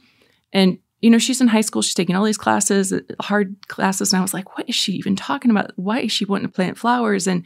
and, 0.52 0.78
you 1.02 1.10
know, 1.10 1.18
she's 1.18 1.42
in 1.42 1.48
high 1.48 1.62
school, 1.62 1.82
she's 1.82 1.94
taking 1.94 2.16
all 2.16 2.24
these 2.24 2.38
classes, 2.38 2.94
hard 3.20 3.56
classes. 3.68 4.12
And 4.12 4.20
I 4.20 4.22
was 4.22 4.34
like, 4.34 4.58
what 4.58 4.68
is 4.70 4.76
she 4.76 4.94
even 4.94 5.16
talking 5.16 5.52
about? 5.52 5.72
Why 5.76 6.00
is 6.02 6.12
she 6.12 6.26
wanting 6.26 6.48
to 6.48 6.54
plant 6.54 6.78
flowers? 6.78 7.28
And 7.28 7.44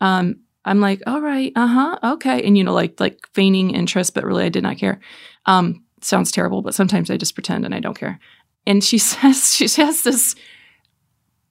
um, 0.00 0.40
I'm 0.64 0.80
like, 0.80 1.02
all 1.06 1.20
right, 1.20 1.52
uh-huh, 1.54 1.98
okay. 2.14 2.42
And, 2.42 2.56
you 2.56 2.64
know, 2.64 2.74
like 2.74 2.98
like 3.00 3.18
feigning 3.32 3.70
interest, 3.70 4.14
but 4.14 4.24
really 4.24 4.44
I 4.44 4.48
did 4.48 4.62
not 4.62 4.78
care. 4.78 5.00
Um, 5.46 5.84
sounds 6.02 6.32
terrible, 6.32 6.62
but 6.62 6.74
sometimes 6.74 7.10
I 7.10 7.16
just 7.16 7.34
pretend 7.34 7.64
and 7.64 7.74
I 7.74 7.80
don't 7.80 7.98
care. 7.98 8.18
And 8.66 8.82
she 8.82 8.98
says, 8.98 9.54
she 9.54 9.68
has 9.80 10.02
this 10.02 10.34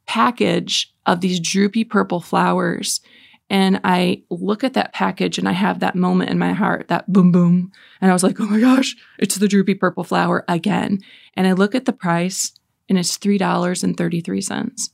package 0.06 0.94
of 1.06 1.22
these 1.22 1.40
droopy 1.40 1.84
purple 1.84 2.20
flowers 2.20 3.02
and 3.50 3.80
I 3.84 4.24
look 4.30 4.64
at 4.64 4.74
that 4.74 4.94
package 4.94 5.38
and 5.38 5.48
I 5.48 5.52
have 5.52 5.80
that 5.80 5.96
moment 5.96 6.32
in 6.32 6.40
my 6.40 6.54
heart, 6.54 6.88
that 6.88 7.12
boom, 7.12 7.32
boom. 7.32 7.72
And 8.02 8.10
I 8.10 8.14
was 8.14 8.24
like, 8.24 8.40
oh 8.40 8.46
my 8.46 8.60
gosh, 8.60 8.96
it's 9.20 9.36
the 9.36 9.48
droopy 9.48 9.76
purple 9.76 10.04
flower 10.04 10.44
again. 10.48 11.00
And 11.36 11.46
I 11.46 11.54
look 11.54 11.76
at 11.76 11.86
the 11.86 11.94
price 11.94 12.54
and 12.90 12.98
it's 12.98 13.18
$3.33. 13.18 14.90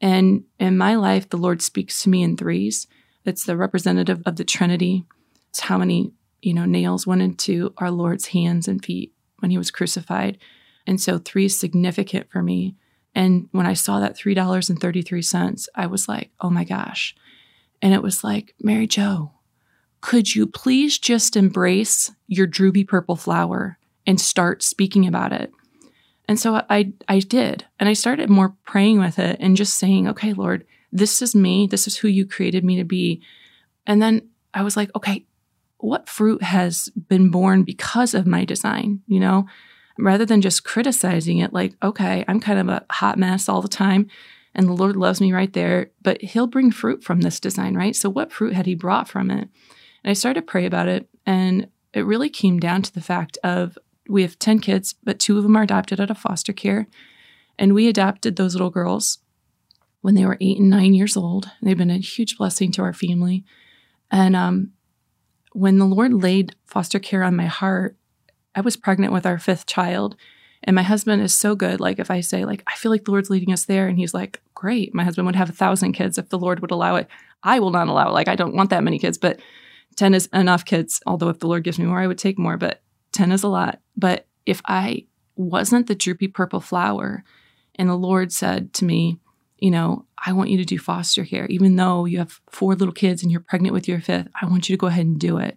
And 0.00 0.44
in 0.58 0.78
my 0.78 0.94
life, 0.94 1.28
the 1.28 1.36
Lord 1.36 1.60
speaks 1.60 2.02
to 2.02 2.08
me 2.08 2.22
in 2.22 2.36
threes. 2.36 2.86
It's 3.24 3.44
the 3.44 3.56
representative 3.56 4.22
of 4.24 4.36
the 4.36 4.44
Trinity. 4.44 5.04
It's 5.50 5.60
how 5.60 5.78
many, 5.78 6.12
you 6.40 6.54
know, 6.54 6.64
nails 6.64 7.06
went 7.06 7.22
into 7.22 7.74
our 7.76 7.90
Lord's 7.90 8.28
hands 8.28 8.66
and 8.68 8.84
feet 8.84 9.12
when 9.40 9.50
he 9.50 9.58
was 9.58 9.70
crucified. 9.70 10.38
And 10.86 11.00
so 11.00 11.18
three 11.18 11.46
is 11.46 11.58
significant 11.58 12.30
for 12.30 12.42
me. 12.42 12.76
And 13.14 13.48
when 13.52 13.66
I 13.66 13.74
saw 13.74 14.00
that 14.00 14.16
$3.33, 14.16 15.68
I 15.74 15.86
was 15.86 16.08
like, 16.08 16.30
oh 16.40 16.50
my 16.50 16.64
gosh, 16.64 17.14
and 17.82 17.92
it 17.92 18.02
was 18.02 18.22
like, 18.24 18.54
Mary 18.60 18.86
Jo, 18.86 19.32
could 20.00 20.34
you 20.34 20.46
please 20.46 20.98
just 20.98 21.36
embrace 21.36 22.10
your 22.26 22.46
droopy 22.46 22.84
purple 22.84 23.16
flower 23.16 23.78
and 24.06 24.20
start 24.20 24.62
speaking 24.62 25.06
about 25.06 25.32
it? 25.32 25.52
And 26.28 26.38
so 26.38 26.62
I, 26.70 26.92
I 27.08 27.18
did. 27.18 27.66
And 27.78 27.88
I 27.88 27.92
started 27.92 28.30
more 28.30 28.54
praying 28.64 29.00
with 29.00 29.18
it 29.18 29.36
and 29.40 29.56
just 29.56 29.74
saying, 29.74 30.08
okay, 30.08 30.32
Lord, 30.32 30.64
This 30.92 31.22
is 31.22 31.34
me. 31.34 31.66
This 31.66 31.86
is 31.86 31.96
who 31.96 32.08
you 32.08 32.26
created 32.26 32.64
me 32.64 32.76
to 32.76 32.84
be. 32.84 33.22
And 33.86 34.00
then 34.00 34.28
I 34.54 34.62
was 34.62 34.76
like, 34.76 34.90
okay, 34.94 35.24
what 35.78 36.08
fruit 36.08 36.42
has 36.42 36.90
been 37.08 37.30
born 37.30 37.64
because 37.64 38.14
of 38.14 38.26
my 38.26 38.44
design? 38.44 39.00
You 39.06 39.20
know, 39.20 39.46
rather 39.98 40.24
than 40.24 40.40
just 40.40 40.64
criticizing 40.64 41.38
it, 41.38 41.52
like, 41.52 41.74
okay, 41.82 42.24
I'm 42.28 42.40
kind 42.40 42.58
of 42.58 42.68
a 42.68 42.84
hot 42.90 43.18
mess 43.18 43.48
all 43.48 43.62
the 43.62 43.68
time 43.68 44.08
and 44.54 44.68
the 44.68 44.74
Lord 44.74 44.96
loves 44.96 45.20
me 45.20 45.32
right 45.32 45.52
there, 45.52 45.90
but 46.02 46.20
He'll 46.22 46.46
bring 46.46 46.70
fruit 46.70 47.02
from 47.02 47.20
this 47.20 47.40
design, 47.40 47.74
right? 47.74 47.96
So, 47.96 48.10
what 48.10 48.32
fruit 48.32 48.54
had 48.54 48.66
He 48.66 48.74
brought 48.74 49.08
from 49.08 49.30
it? 49.30 49.48
And 50.04 50.10
I 50.10 50.12
started 50.12 50.40
to 50.40 50.46
pray 50.46 50.66
about 50.66 50.88
it, 50.88 51.08
and 51.24 51.68
it 51.92 52.04
really 52.04 52.28
came 52.28 52.60
down 52.60 52.82
to 52.82 52.92
the 52.92 53.00
fact 53.00 53.38
of 53.42 53.78
we 54.08 54.22
have 54.22 54.38
10 54.38 54.58
kids, 54.58 54.94
but 55.02 55.18
two 55.18 55.36
of 55.36 55.42
them 55.42 55.56
are 55.56 55.62
adopted 55.62 56.00
out 56.00 56.10
of 56.10 56.18
foster 56.18 56.52
care. 56.52 56.88
And 57.58 57.74
we 57.74 57.86
adopted 57.86 58.36
those 58.36 58.54
little 58.54 58.70
girls 58.70 59.18
when 60.00 60.14
they 60.14 60.26
were 60.26 60.38
eight 60.40 60.58
and 60.58 60.68
nine 60.68 60.94
years 60.94 61.16
old. 61.16 61.50
They've 61.62 61.78
been 61.78 61.90
a 61.90 61.98
huge 61.98 62.36
blessing 62.36 62.72
to 62.72 62.82
our 62.82 62.92
family. 62.92 63.44
And 64.10 64.34
um, 64.34 64.72
when 65.52 65.78
the 65.78 65.84
Lord 65.84 66.12
laid 66.12 66.56
foster 66.66 66.98
care 66.98 67.22
on 67.22 67.36
my 67.36 67.46
heart, 67.46 67.96
I 68.54 68.60
was 68.60 68.76
pregnant 68.76 69.12
with 69.12 69.26
our 69.26 69.38
fifth 69.38 69.66
child. 69.66 70.16
And 70.64 70.76
my 70.76 70.82
husband 70.82 71.22
is 71.22 71.34
so 71.34 71.56
good. 71.56 71.80
Like 71.80 71.98
if 71.98 72.10
I 72.10 72.20
say, 72.20 72.44
like, 72.44 72.62
I 72.66 72.76
feel 72.76 72.92
like 72.92 73.04
the 73.04 73.10
Lord's 73.10 73.30
leading 73.30 73.52
us 73.52 73.64
there, 73.64 73.88
and 73.88 73.98
he's 73.98 74.14
like, 74.14 74.40
Great. 74.54 74.94
My 74.94 75.02
husband 75.02 75.26
would 75.26 75.34
have 75.34 75.50
a 75.50 75.52
thousand 75.52 75.92
kids 75.92 76.18
if 76.18 76.28
the 76.28 76.38
Lord 76.38 76.60
would 76.60 76.70
allow 76.70 76.94
it. 76.94 77.08
I 77.42 77.58
will 77.58 77.70
not 77.70 77.88
allow 77.88 78.08
it. 78.08 78.12
Like 78.12 78.28
I 78.28 78.36
don't 78.36 78.54
want 78.54 78.70
that 78.70 78.84
many 78.84 78.98
kids, 78.98 79.18
but 79.18 79.40
10 79.96 80.14
is 80.14 80.28
enough 80.32 80.64
kids. 80.64 81.00
Although 81.04 81.30
if 81.30 81.40
the 81.40 81.48
Lord 81.48 81.64
gives 81.64 81.80
me 81.80 81.86
more, 81.86 81.98
I 81.98 82.06
would 82.06 82.18
take 82.18 82.38
more, 82.38 82.56
but 82.56 82.80
10 83.10 83.32
is 83.32 83.42
a 83.42 83.48
lot. 83.48 83.80
But 83.96 84.26
if 84.46 84.62
I 84.64 85.06
wasn't 85.34 85.88
the 85.88 85.96
droopy 85.96 86.28
purple 86.28 86.60
flower, 86.60 87.24
and 87.74 87.88
the 87.88 87.96
Lord 87.96 88.32
said 88.32 88.72
to 88.74 88.84
me, 88.84 89.18
you 89.58 89.70
know, 89.70 90.06
I 90.24 90.32
want 90.32 90.50
you 90.50 90.58
to 90.58 90.64
do 90.64 90.78
foster 90.78 91.24
care, 91.24 91.46
even 91.46 91.76
though 91.76 92.04
you 92.04 92.18
have 92.18 92.40
four 92.50 92.74
little 92.74 92.94
kids 92.94 93.22
and 93.22 93.30
you're 93.30 93.40
pregnant 93.40 93.72
with 93.72 93.88
your 93.88 94.00
fifth, 94.00 94.28
I 94.40 94.46
want 94.46 94.68
you 94.68 94.76
to 94.76 94.80
go 94.80 94.88
ahead 94.88 95.06
and 95.06 95.18
do 95.18 95.38
it. 95.38 95.56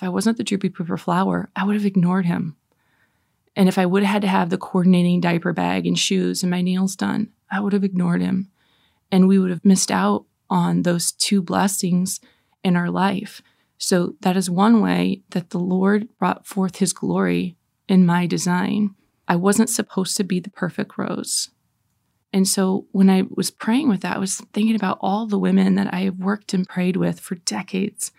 If 0.00 0.04
I 0.04 0.08
wasn't 0.08 0.38
the 0.38 0.44
droopy 0.44 0.70
pooper 0.70 0.98
flower, 0.98 1.50
I 1.54 1.62
would 1.64 1.76
have 1.76 1.84
ignored 1.84 2.24
him. 2.24 2.56
And 3.54 3.68
if 3.68 3.76
I 3.76 3.84
would 3.84 4.02
have 4.02 4.12
had 4.12 4.22
to 4.22 4.28
have 4.28 4.48
the 4.48 4.56
coordinating 4.56 5.20
diaper 5.20 5.52
bag 5.52 5.86
and 5.86 5.98
shoes 5.98 6.42
and 6.42 6.50
my 6.50 6.62
nails 6.62 6.96
done, 6.96 7.28
I 7.50 7.60
would 7.60 7.74
have 7.74 7.84
ignored 7.84 8.22
him. 8.22 8.48
And 9.12 9.28
we 9.28 9.38
would 9.38 9.50
have 9.50 9.62
missed 9.62 9.90
out 9.90 10.24
on 10.48 10.84
those 10.84 11.12
two 11.12 11.42
blessings 11.42 12.18
in 12.64 12.76
our 12.76 12.88
life. 12.88 13.42
So 13.76 14.14
that 14.22 14.38
is 14.38 14.48
one 14.48 14.80
way 14.80 15.20
that 15.32 15.50
the 15.50 15.58
Lord 15.58 16.08
brought 16.18 16.46
forth 16.46 16.76
his 16.76 16.94
glory 16.94 17.58
in 17.86 18.06
my 18.06 18.24
design. 18.24 18.94
I 19.28 19.36
wasn't 19.36 19.68
supposed 19.68 20.16
to 20.16 20.24
be 20.24 20.40
the 20.40 20.48
perfect 20.48 20.96
rose. 20.96 21.50
And 22.32 22.48
so 22.48 22.86
when 22.92 23.10
I 23.10 23.24
was 23.28 23.50
praying 23.50 23.90
with 23.90 24.00
that, 24.00 24.16
I 24.16 24.20
was 24.20 24.36
thinking 24.54 24.76
about 24.76 24.96
all 25.02 25.26
the 25.26 25.38
women 25.38 25.74
that 25.74 25.92
I 25.92 26.00
have 26.04 26.16
worked 26.16 26.54
and 26.54 26.66
prayed 26.66 26.96
with 26.96 27.20
for 27.20 27.34
decades. 27.34 28.12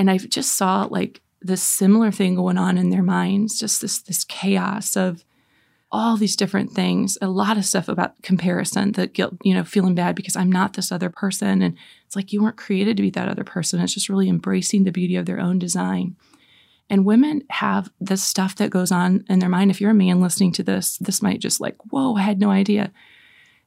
And 0.00 0.10
I 0.10 0.18
just 0.18 0.54
saw 0.54 0.88
like 0.90 1.20
this 1.42 1.62
similar 1.62 2.10
thing 2.10 2.34
going 2.34 2.58
on 2.58 2.78
in 2.78 2.90
their 2.90 3.02
minds, 3.02 3.58
just 3.58 3.80
this 3.80 4.00
this 4.02 4.24
chaos 4.24 4.96
of 4.96 5.24
all 5.92 6.16
these 6.16 6.36
different 6.36 6.70
things, 6.70 7.18
a 7.20 7.26
lot 7.26 7.56
of 7.58 7.66
stuff 7.66 7.88
about 7.88 8.20
comparison, 8.22 8.92
the 8.92 9.08
guilt, 9.08 9.34
you 9.42 9.52
know, 9.52 9.64
feeling 9.64 9.94
bad 9.94 10.14
because 10.14 10.36
I'm 10.36 10.50
not 10.50 10.74
this 10.74 10.92
other 10.92 11.10
person. 11.10 11.62
And 11.62 11.76
it's 12.06 12.14
like 12.14 12.32
you 12.32 12.42
weren't 12.42 12.56
created 12.56 12.96
to 12.96 13.02
be 13.02 13.10
that 13.10 13.28
other 13.28 13.44
person. 13.44 13.80
It's 13.80 13.94
just 13.94 14.08
really 14.08 14.28
embracing 14.28 14.84
the 14.84 14.92
beauty 14.92 15.16
of 15.16 15.26
their 15.26 15.40
own 15.40 15.58
design. 15.58 16.16
And 16.88 17.04
women 17.04 17.42
have 17.50 17.90
this 18.00 18.22
stuff 18.22 18.56
that 18.56 18.70
goes 18.70 18.92
on 18.92 19.24
in 19.28 19.40
their 19.40 19.48
mind. 19.48 19.70
If 19.70 19.80
you're 19.80 19.90
a 19.90 19.94
man 19.94 20.20
listening 20.20 20.52
to 20.52 20.62
this, 20.62 20.96
this 20.98 21.22
might 21.22 21.40
just 21.40 21.60
like, 21.60 21.76
whoa, 21.90 22.14
I 22.16 22.22
had 22.22 22.40
no 22.40 22.50
idea 22.50 22.92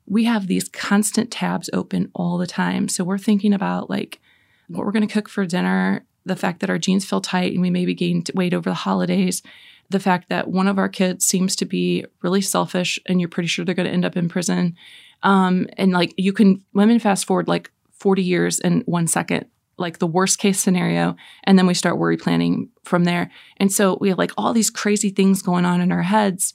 we 0.06 0.26
have 0.26 0.48
these 0.48 0.68
constant 0.70 1.32
tabs 1.32 1.70
open 1.72 2.12
all 2.14 2.38
the 2.38 2.48
time. 2.48 2.90
So 2.90 3.04
we're 3.04 3.18
thinking 3.18 3.54
about 3.54 3.90
like 3.90 4.20
what 4.68 4.86
we're 4.86 4.92
going 4.92 5.08
to 5.08 5.14
cook 5.14 5.30
for 5.30 5.46
dinner, 5.46 6.06
the 6.26 6.36
fact 6.36 6.60
that 6.60 6.70
our 6.70 6.78
jeans 6.78 7.06
feel 7.06 7.22
tight 7.22 7.54
and 7.54 7.62
we 7.62 7.70
maybe 7.70 7.94
gained 7.94 8.30
weight 8.34 8.54
over 8.54 8.70
the 8.70 8.76
holidays, 8.76 9.42
the 9.90 10.00
fact 10.00 10.30
that 10.30 10.48
one 10.48 10.68
of 10.68 10.78
our 10.78 10.90
kids 10.90 11.26
seems 11.26 11.56
to 11.58 11.66
be 11.66 12.06
really 12.22 12.42
selfish 12.42 13.00
and 13.06 13.20
you're 13.20 13.30
pretty 13.30 13.48
sure 13.48 13.66
they're 13.66 13.76
going 13.76 13.88
to 13.88 13.94
end 13.94 14.06
up 14.06 14.18
in 14.18 14.30
prison. 14.30 14.76
Um, 15.22 15.68
and 15.78 15.92
like 15.92 16.14
you 16.18 16.34
can, 16.34 16.64
women 16.74 17.00
fast 17.00 17.26
forward 17.26 17.48
like 17.48 17.72
40 17.92 18.22
years 18.24 18.60
in 18.60 18.82
one 18.86 19.08
second, 19.08 19.46
like 19.78 20.00
the 20.00 20.08
worst 20.08 20.40
case 20.40 20.60
scenario. 20.60 21.16
And 21.44 21.58
then 21.58 21.68
we 21.68 21.74
start 21.74 21.98
worry 21.98 22.18
planning 22.18 22.70
from 22.84 23.04
there. 23.04 23.32
And 23.58 23.72
so 23.72 23.98
we 24.00 24.10
have 24.10 24.18
like 24.18 24.32
all 24.38 24.54
these 24.54 24.70
crazy 24.70 25.10
things 25.10 25.42
going 25.42 25.66
on 25.66 25.82
in 25.82 25.92
our 25.92 26.04
heads. 26.04 26.54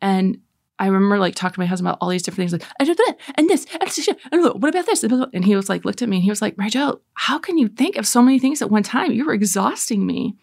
And 0.00 0.38
I 0.80 0.86
remember 0.86 1.18
like 1.18 1.34
talking 1.34 1.54
to 1.54 1.60
my 1.60 1.66
husband 1.66 1.88
about 1.88 1.98
all 2.00 2.08
these 2.08 2.22
different 2.22 2.50
things, 2.50 2.52
like 2.52 2.68
and 2.78 2.88
this 2.88 3.66
and 3.78 3.88
this, 3.88 4.08
and 4.32 4.42
what 4.42 4.70
about 4.70 4.86
this? 4.86 5.04
And 5.04 5.44
he 5.44 5.54
was 5.54 5.68
like, 5.68 5.84
looked 5.84 6.00
at 6.00 6.08
me 6.08 6.16
and 6.16 6.24
he 6.24 6.30
was 6.30 6.40
like, 6.40 6.54
Rachel, 6.56 7.02
how 7.14 7.38
can 7.38 7.58
you 7.58 7.68
think 7.68 7.96
of 7.96 8.06
so 8.06 8.22
many 8.22 8.38
things 8.38 8.62
at 8.62 8.70
one 8.70 8.82
time? 8.82 9.12
You 9.12 9.26
were 9.26 9.34
exhausting 9.34 10.06
me, 10.06 10.36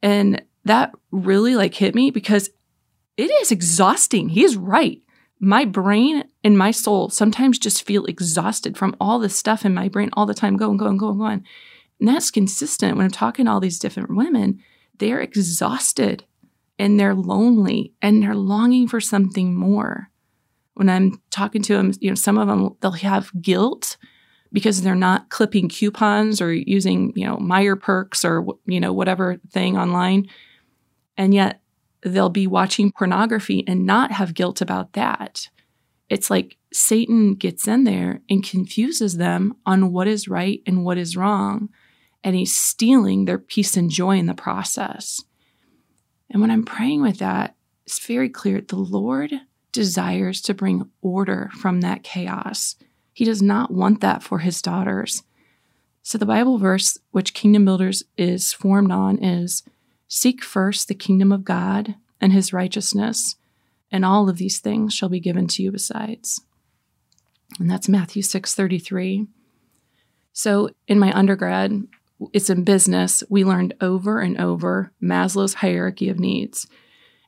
and 0.00 0.42
that 0.64 0.92
really 1.10 1.56
like 1.56 1.74
hit 1.74 1.94
me 1.94 2.10
because 2.10 2.50
it 3.16 3.30
is 3.30 3.50
exhausting. 3.50 4.28
He 4.28 4.44
is 4.44 4.56
right. 4.56 5.02
My 5.40 5.64
brain 5.64 6.24
and 6.44 6.56
my 6.56 6.70
soul 6.70 7.10
sometimes 7.10 7.58
just 7.58 7.84
feel 7.84 8.04
exhausted 8.06 8.78
from 8.78 8.96
all 9.00 9.18
this 9.18 9.36
stuff 9.36 9.64
in 9.64 9.74
my 9.74 9.88
brain 9.88 10.10
all 10.12 10.26
the 10.26 10.34
time, 10.34 10.56
going, 10.56 10.76
going, 10.76 10.96
going, 10.98 11.18
going. 11.18 11.44
And 11.98 12.08
that's 12.08 12.30
consistent 12.30 12.96
when 12.96 13.04
I'm 13.04 13.10
talking 13.10 13.46
to 13.46 13.50
all 13.50 13.60
these 13.60 13.78
different 13.78 14.16
women. 14.16 14.60
They're 14.98 15.20
exhausted 15.20 16.24
and 16.78 16.98
they're 16.98 17.14
lonely 17.14 17.92
and 18.00 18.22
they're 18.22 18.34
longing 18.34 18.88
for 18.88 19.00
something 19.00 19.54
more. 19.54 20.10
When 20.74 20.88
I'm 20.88 21.20
talking 21.30 21.62
to 21.62 21.74
them, 21.74 21.92
you 22.00 22.10
know, 22.10 22.14
some 22.14 22.38
of 22.38 22.46
them 22.46 22.76
they'll 22.80 22.92
have 22.92 23.30
guilt 23.40 23.96
because 24.52 24.82
they're 24.82 24.94
not 24.94 25.28
clipping 25.28 25.68
coupons 25.68 26.40
or 26.40 26.52
using, 26.52 27.12
you 27.16 27.26
know, 27.26 27.36
Meijer 27.36 27.80
perks 27.80 28.24
or 28.24 28.46
you 28.66 28.80
know 28.80 28.92
whatever 28.92 29.40
thing 29.50 29.76
online. 29.76 30.28
And 31.16 31.34
yet 31.34 31.60
they'll 32.02 32.30
be 32.30 32.46
watching 32.46 32.92
pornography 32.92 33.64
and 33.66 33.84
not 33.84 34.12
have 34.12 34.34
guilt 34.34 34.60
about 34.60 34.92
that. 34.92 35.48
It's 36.08 36.30
like 36.30 36.56
Satan 36.72 37.34
gets 37.34 37.66
in 37.66 37.84
there 37.84 38.22
and 38.30 38.44
confuses 38.44 39.16
them 39.16 39.54
on 39.66 39.92
what 39.92 40.06
is 40.06 40.28
right 40.28 40.62
and 40.66 40.84
what 40.84 40.96
is 40.96 41.16
wrong. 41.16 41.68
And 42.24 42.34
he's 42.34 42.56
stealing 42.56 43.24
their 43.24 43.38
peace 43.38 43.76
and 43.76 43.90
joy 43.90 44.16
in 44.18 44.26
the 44.26 44.34
process. 44.34 45.22
And 46.30 46.40
when 46.40 46.50
I'm 46.50 46.64
praying 46.64 47.02
with 47.02 47.18
that, 47.18 47.54
it's 47.86 47.98
very 48.06 48.28
clear 48.28 48.60
the 48.60 48.76
Lord 48.76 49.32
desires 49.72 50.40
to 50.42 50.54
bring 50.54 50.90
order 51.00 51.50
from 51.58 51.80
that 51.80 52.02
chaos. 52.02 52.76
He 53.12 53.24
does 53.24 53.42
not 53.42 53.72
want 53.72 54.00
that 54.00 54.22
for 54.22 54.40
his 54.40 54.60
daughters. 54.62 55.22
So, 56.02 56.18
the 56.18 56.26
Bible 56.26 56.58
verse 56.58 56.98
which 57.10 57.34
Kingdom 57.34 57.64
Builders 57.64 58.02
is 58.16 58.52
formed 58.52 58.92
on 58.92 59.22
is 59.22 59.62
Seek 60.06 60.42
first 60.42 60.88
the 60.88 60.94
kingdom 60.94 61.30
of 61.32 61.44
God 61.44 61.96
and 62.20 62.32
his 62.32 62.52
righteousness, 62.52 63.36
and 63.92 64.04
all 64.04 64.28
of 64.28 64.38
these 64.38 64.58
things 64.58 64.94
shall 64.94 65.10
be 65.10 65.20
given 65.20 65.46
to 65.48 65.62
you 65.62 65.70
besides. 65.70 66.40
And 67.58 67.70
that's 67.70 67.88
Matthew 67.88 68.22
6 68.22 68.54
33. 68.54 69.26
So, 70.32 70.70
in 70.86 70.98
my 70.98 71.12
undergrad, 71.12 71.86
it's 72.32 72.50
in 72.50 72.64
business, 72.64 73.22
we 73.28 73.44
learned 73.44 73.74
over 73.80 74.20
and 74.20 74.40
over 74.40 74.92
Maslow's 75.02 75.54
hierarchy 75.54 76.08
of 76.08 76.18
needs. 76.18 76.66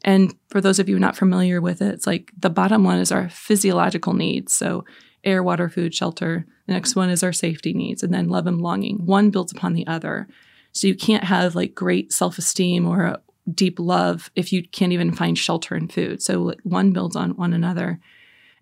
And 0.02 0.34
for 0.48 0.60
those 0.60 0.78
of 0.78 0.88
you 0.88 0.98
not 0.98 1.16
familiar 1.16 1.60
with 1.60 1.82
it, 1.82 1.94
it's 1.94 2.06
like 2.06 2.32
the 2.36 2.50
bottom 2.50 2.84
one 2.84 2.98
is 2.98 3.12
our 3.12 3.28
physiological 3.28 4.14
needs. 4.14 4.54
So 4.54 4.84
air, 5.24 5.42
water, 5.42 5.68
food, 5.68 5.94
shelter. 5.94 6.46
The 6.66 6.72
next 6.72 6.96
one 6.96 7.10
is 7.10 7.22
our 7.22 7.32
safety 7.32 7.72
needs, 7.72 8.02
and 8.02 8.12
then 8.12 8.28
love 8.28 8.46
and 8.46 8.60
longing. 8.60 9.04
One 9.04 9.30
builds 9.30 9.52
upon 9.52 9.74
the 9.74 9.86
other. 9.86 10.26
So 10.72 10.86
you 10.86 10.94
can't 10.94 11.24
have 11.24 11.54
like 11.54 11.74
great 11.74 12.12
self 12.12 12.38
esteem 12.38 12.86
or 12.86 13.04
a 13.04 13.20
deep 13.52 13.78
love 13.78 14.30
if 14.34 14.52
you 14.52 14.66
can't 14.66 14.92
even 14.92 15.12
find 15.12 15.36
shelter 15.36 15.74
and 15.74 15.92
food. 15.92 16.22
So 16.22 16.54
one 16.62 16.92
builds 16.92 17.16
on 17.16 17.36
one 17.36 17.52
another. 17.52 18.00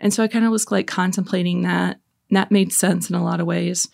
And 0.01 0.13
so 0.13 0.23
I 0.23 0.29
kind 0.29 0.45
of 0.45 0.51
was 0.51 0.71
like 0.71 0.87
contemplating 0.87 1.63
that. 1.63 2.01
That 2.31 2.51
made 2.51 2.73
sense 2.73 3.09
in 3.09 3.17
a 3.17 3.25
lot 3.25 3.41
of 3.41 3.47
ways 3.47 3.89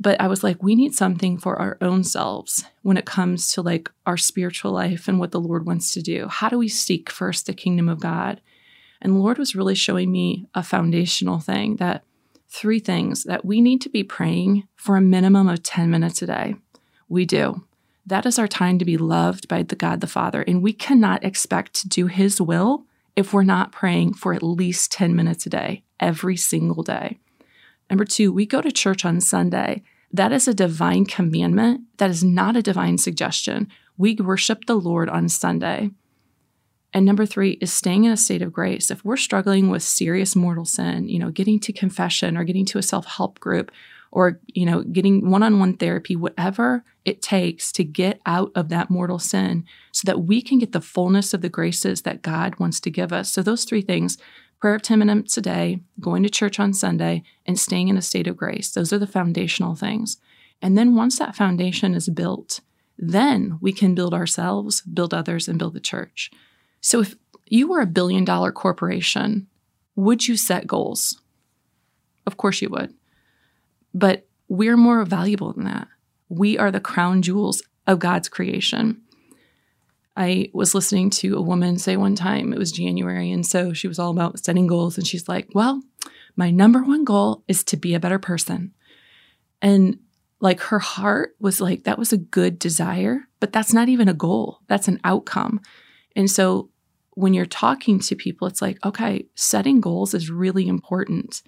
but 0.00 0.20
I 0.20 0.28
was 0.28 0.44
like, 0.44 0.62
we 0.62 0.74
need 0.74 0.94
something 0.94 1.38
for 1.38 1.56
our 1.56 1.76
own 1.80 2.04
selves 2.04 2.64
when 2.82 2.96
it 2.96 3.04
comes 3.04 3.50
to 3.52 3.62
like 3.62 3.90
our 4.06 4.16
spiritual 4.16 4.72
life 4.72 5.08
and 5.08 5.18
what 5.18 5.32
the 5.32 5.40
Lord 5.40 5.66
wants 5.66 5.92
to 5.94 6.02
do. 6.02 6.28
How 6.28 6.48
do 6.48 6.58
we 6.58 6.68
seek 6.68 7.10
first 7.10 7.46
the 7.46 7.52
kingdom 7.52 7.88
of 7.88 8.00
God? 8.00 8.40
And 9.00 9.14
the 9.14 9.18
Lord 9.18 9.38
was 9.38 9.56
really 9.56 9.74
showing 9.74 10.12
me 10.12 10.46
a 10.54 10.62
foundational 10.62 11.40
thing 11.40 11.76
that 11.76 12.04
three 12.48 12.78
things 12.78 13.24
that 13.24 13.44
we 13.44 13.60
need 13.60 13.80
to 13.82 13.88
be 13.88 14.02
praying 14.02 14.66
for 14.76 14.96
a 14.96 15.02
minimum 15.02 15.48
of 15.48 15.62
10 15.62 15.90
minutes 15.90 16.22
a 16.22 16.26
day. 16.26 16.54
We 17.08 17.24
do. 17.24 17.64
That 18.06 18.24
is 18.24 18.38
our 18.38 18.48
time 18.48 18.78
to 18.78 18.84
be 18.84 18.96
loved 18.96 19.48
by 19.48 19.62
the 19.62 19.76
God 19.76 20.00
the 20.00 20.06
Father. 20.06 20.42
And 20.42 20.62
we 20.62 20.72
cannot 20.72 21.24
expect 21.24 21.74
to 21.74 21.88
do 21.88 22.06
his 22.06 22.40
will 22.40 22.84
if 23.16 23.32
we're 23.32 23.42
not 23.42 23.72
praying 23.72 24.14
for 24.14 24.32
at 24.32 24.42
least 24.42 24.92
10 24.92 25.14
minutes 25.14 25.44
a 25.44 25.50
day, 25.50 25.82
every 26.00 26.36
single 26.36 26.82
day. 26.82 27.18
Number 27.90 28.04
two, 28.04 28.32
we 28.32 28.46
go 28.46 28.60
to 28.60 28.70
church 28.70 29.04
on 29.04 29.20
Sunday. 29.20 29.82
That 30.12 30.32
is 30.32 30.48
a 30.48 30.54
divine 30.54 31.04
commandment. 31.04 31.82
That 31.98 32.10
is 32.10 32.24
not 32.24 32.56
a 32.56 32.62
divine 32.62 32.98
suggestion. 32.98 33.68
We 33.96 34.14
worship 34.14 34.64
the 34.66 34.76
Lord 34.76 35.08
on 35.08 35.28
Sunday. 35.28 35.90
And 36.92 37.04
number 37.04 37.26
three 37.26 37.52
is 37.60 37.72
staying 37.72 38.04
in 38.04 38.12
a 38.12 38.16
state 38.16 38.40
of 38.40 38.52
grace. 38.52 38.90
If 38.90 39.04
we're 39.04 39.18
struggling 39.18 39.68
with 39.68 39.82
serious 39.82 40.34
mortal 40.34 40.64
sin, 40.64 41.08
you 41.08 41.18
know, 41.18 41.30
getting 41.30 41.60
to 41.60 41.72
confession 41.72 42.36
or 42.36 42.44
getting 42.44 42.64
to 42.66 42.78
a 42.78 42.82
self 42.82 43.06
help 43.06 43.38
group 43.40 43.70
or, 44.10 44.40
you 44.46 44.64
know, 44.64 44.82
getting 44.82 45.30
one 45.30 45.42
on 45.42 45.58
one 45.58 45.76
therapy, 45.76 46.16
whatever 46.16 46.84
it 47.04 47.20
takes 47.20 47.70
to 47.72 47.84
get 47.84 48.20
out 48.24 48.50
of 48.54 48.70
that 48.70 48.88
mortal 48.88 49.18
sin 49.18 49.64
so 49.92 50.06
that 50.06 50.22
we 50.22 50.40
can 50.40 50.58
get 50.58 50.72
the 50.72 50.80
fullness 50.80 51.34
of 51.34 51.42
the 51.42 51.50
graces 51.50 52.02
that 52.02 52.22
God 52.22 52.58
wants 52.58 52.80
to 52.80 52.90
give 52.90 53.12
us. 53.12 53.30
So, 53.30 53.42
those 53.42 53.64
three 53.64 53.82
things 53.82 54.16
prayer 54.60 54.74
of 54.74 54.82
10 54.82 54.98
minutes 54.98 55.36
a 55.36 55.40
day, 55.40 55.80
going 56.00 56.22
to 56.22 56.28
church 56.28 56.58
on 56.58 56.72
Sunday, 56.72 57.22
and 57.46 57.58
staying 57.58 57.88
in 57.88 57.96
a 57.96 58.02
state 58.02 58.26
of 58.26 58.36
grace. 58.36 58.70
Those 58.70 58.92
are 58.92 58.98
the 58.98 59.06
foundational 59.06 59.74
things. 59.74 60.18
And 60.60 60.76
then 60.76 60.96
once 60.96 61.18
that 61.18 61.36
foundation 61.36 61.94
is 61.94 62.08
built, 62.08 62.60
then 62.98 63.58
we 63.60 63.72
can 63.72 63.94
build 63.94 64.12
ourselves, 64.12 64.80
build 64.80 65.14
others, 65.14 65.46
and 65.46 65.58
build 65.58 65.74
the 65.74 65.80
church. 65.80 66.30
So 66.80 67.00
if 67.00 67.14
you 67.46 67.68
were 67.68 67.80
a 67.80 67.86
billion 67.86 68.24
dollar 68.24 68.50
corporation, 68.50 69.46
would 69.94 70.26
you 70.26 70.36
set 70.36 70.66
goals? 70.66 71.20
Of 72.26 72.36
course 72.36 72.60
you 72.60 72.68
would. 72.70 72.94
But 73.94 74.26
we're 74.48 74.76
more 74.76 75.04
valuable 75.04 75.52
than 75.52 75.64
that. 75.64 75.88
We 76.28 76.58
are 76.58 76.70
the 76.70 76.80
crown 76.80 77.22
jewels 77.22 77.62
of 77.86 77.98
God's 77.98 78.28
creation. 78.28 79.00
I 80.18 80.50
was 80.52 80.74
listening 80.74 81.10
to 81.10 81.36
a 81.36 81.42
woman 81.42 81.78
say 81.78 81.96
one 81.96 82.16
time, 82.16 82.52
it 82.52 82.58
was 82.58 82.72
January, 82.72 83.30
and 83.30 83.46
so 83.46 83.72
she 83.72 83.86
was 83.86 84.00
all 84.00 84.10
about 84.10 84.44
setting 84.44 84.66
goals. 84.66 84.98
And 84.98 85.06
she's 85.06 85.28
like, 85.28 85.48
Well, 85.54 85.80
my 86.36 86.50
number 86.50 86.82
one 86.82 87.04
goal 87.04 87.44
is 87.46 87.62
to 87.64 87.76
be 87.76 87.94
a 87.94 88.00
better 88.00 88.18
person. 88.18 88.74
And 89.62 89.98
like 90.40 90.60
her 90.60 90.78
heart 90.78 91.34
was 91.40 91.60
like, 91.60 91.84
that 91.84 91.98
was 91.98 92.12
a 92.12 92.16
good 92.18 92.58
desire, 92.58 93.28
but 93.40 93.52
that's 93.52 93.72
not 93.72 93.88
even 93.88 94.08
a 94.08 94.14
goal, 94.14 94.60
that's 94.68 94.88
an 94.88 95.00
outcome. 95.04 95.60
And 96.14 96.30
so 96.30 96.70
when 97.14 97.34
you're 97.34 97.46
talking 97.46 97.98
to 97.98 98.14
people, 98.14 98.46
it's 98.46 98.62
like, 98.62 98.84
okay, 98.84 99.26
setting 99.34 99.80
goals 99.80 100.14
is 100.14 100.30
really 100.30 100.68
important. 100.68 101.42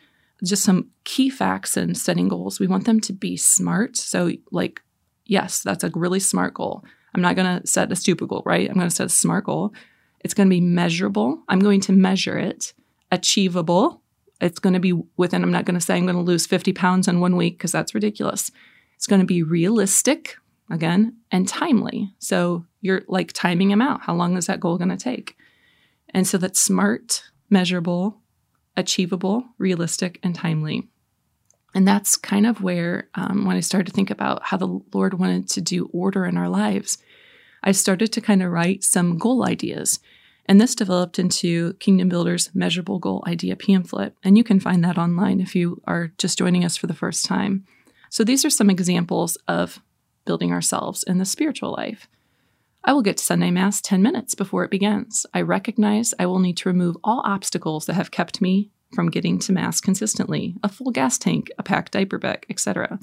Just 0.45 0.65
some 0.65 0.91
key 1.05 1.31
facts 1.31 1.77
in 1.77 1.95
setting 1.95 2.29
goals. 2.29 2.59
We 2.59 2.67
want 2.67 2.87
them 2.87 2.99
to 3.01 3.13
be 3.13 3.37
smart. 3.37 3.97
So, 3.97 4.33
like, 4.51 4.81
yes, 5.27 5.63
that's 5.63 5.85
a 5.85 5.93
really 5.95 6.19
smart 6.19 6.55
goal. 6.55 6.85
I'm 7.15 7.23
not 7.23 7.37
going 7.37 7.61
to 7.61 7.67
set 7.67 7.93
a 7.93 7.97
stupid 7.97 8.29
goal, 8.29 8.43
right? 8.45 8.69
I'm 8.69 8.77
going 8.77 8.89
to 8.89 8.95
set 8.95 9.07
a 9.07 9.11
smart 9.11 9.45
goal. 9.45 9.73
It's 10.21 10.35
going 10.35 10.49
to 10.49 10.55
be 10.55 10.61
measurable. 10.61 11.43
I'm 11.49 11.61
going 11.61 11.81
to 11.83 11.93
measure 11.93 12.39
it, 12.39 12.73
achievable. 13.11 14.03
It's 14.41 14.59
going 14.59 14.75
to 14.75 14.81
be 14.81 14.93
within, 15.17 15.43
I'm 15.43 15.51
not 15.51 15.65
going 15.65 15.79
to 15.79 15.85
say 15.85 15.97
I'm 15.97 16.07
going 16.07 16.17
to 16.17 16.23
lose 16.23 16.47
50 16.47 16.73
pounds 16.73 17.09
in 17.09 17.21
one 17.21 17.37
week 17.37 17.59
because 17.59 17.73
that's 17.73 17.95
ridiculous. 17.95 18.51
It's 18.97 19.07
going 19.07 19.21
to 19.21 19.27
be 19.27 19.43
realistic, 19.43 20.37
again, 20.71 21.17
and 21.31 21.49
timely. 21.49 22.15
So 22.19 22.65
you're 22.81 23.03
like 23.09 23.33
timing 23.33 23.69
them 23.69 23.83
out. 23.83 24.03
How 24.03 24.15
long 24.15 24.37
is 24.37 24.47
that 24.47 24.61
goal 24.61 24.79
going 24.79 24.91
to 24.91 24.97
take? 24.97 25.37
And 26.11 26.27
so 26.27 26.39
that's 26.39 26.61
smart, 26.61 27.25
measurable, 27.49 28.21
achievable, 28.77 29.45
realistic, 29.59 30.19
and 30.23 30.35
timely. 30.35 30.89
And 31.75 31.87
that's 31.87 32.17
kind 32.17 32.47
of 32.47 32.63
where, 32.63 33.09
um, 33.15 33.45
when 33.45 33.57
I 33.57 33.61
started 33.61 33.87
to 33.87 33.93
think 33.93 34.11
about 34.11 34.45
how 34.45 34.57
the 34.57 34.81
Lord 34.93 35.15
wanted 35.15 35.49
to 35.51 35.61
do 35.61 35.89
order 35.93 36.25
in 36.25 36.37
our 36.37 36.49
lives, 36.49 36.99
I 37.63 37.73
started 37.73 38.13
to 38.13 38.21
kind 38.21 38.43
of 38.43 38.51
write 38.51 38.83
some 38.83 39.19
goal 39.19 39.47
ideas. 39.47 40.01
And 40.47 40.61
this 40.61 40.75
developed 40.75 41.19
into 41.19 41.75
Kingdom 41.75 42.09
Builders 42.09 42.51
Measurable 42.55 42.99
Goal 42.99 43.23
Idea 43.27 43.55
pamphlet. 43.55 44.15
And 44.25 44.37
you 44.37 44.43
can 44.43 44.59
find 44.59 44.83
that 44.83 44.99
online 44.99 45.41
if 45.41 45.55
you 45.55 45.81
are 45.87 46.13
just 46.19 46.39
joining 46.39 46.65
us 46.65 46.77
for 46.77 46.89
the 46.89 46.95
first 46.95 47.25
time. 47.25 47.65
So 48.09 48.25
these 48.25 48.45
are 48.45 48.51
some 48.51 48.71
examples 48.71 49.37
of 49.47 49.81
building 50.25 50.53
ourselves 50.53 51.05
in 51.05 51.19
the 51.19 51.25
spiritual 51.25 51.73
life. 51.73 52.09
I 52.83 52.93
will 52.93 53.03
get 53.03 53.19
to 53.19 53.25
Sunday 53.25 53.51
Mass 53.51 53.81
10 53.81 54.03
minutes 54.03 54.35
before 54.35 54.65
it 54.65 54.71
begins. 54.71 55.27
I 55.35 55.43
recognize 55.43 56.15
I 56.19 56.27
will 56.27 56.39
need 56.39 56.57
to 56.59 56.69
remove 56.69 56.97
all 57.05 57.23
obstacles 57.25 57.87
that 57.87 57.95
have 57.95 58.11
kept 58.11 58.41
me 58.41 58.71
from 58.93 59.11
getting 59.11 59.39
to 59.41 59.53
Mass 59.53 59.81
consistently 59.81 60.57
a 60.63 60.69
full 60.69 60.91
gas 60.91 61.19
tank, 61.19 61.51
a 61.59 61.63
packed 61.63 61.93
diaper 61.93 62.19
bag, 62.19 62.47
etc. 62.51 62.99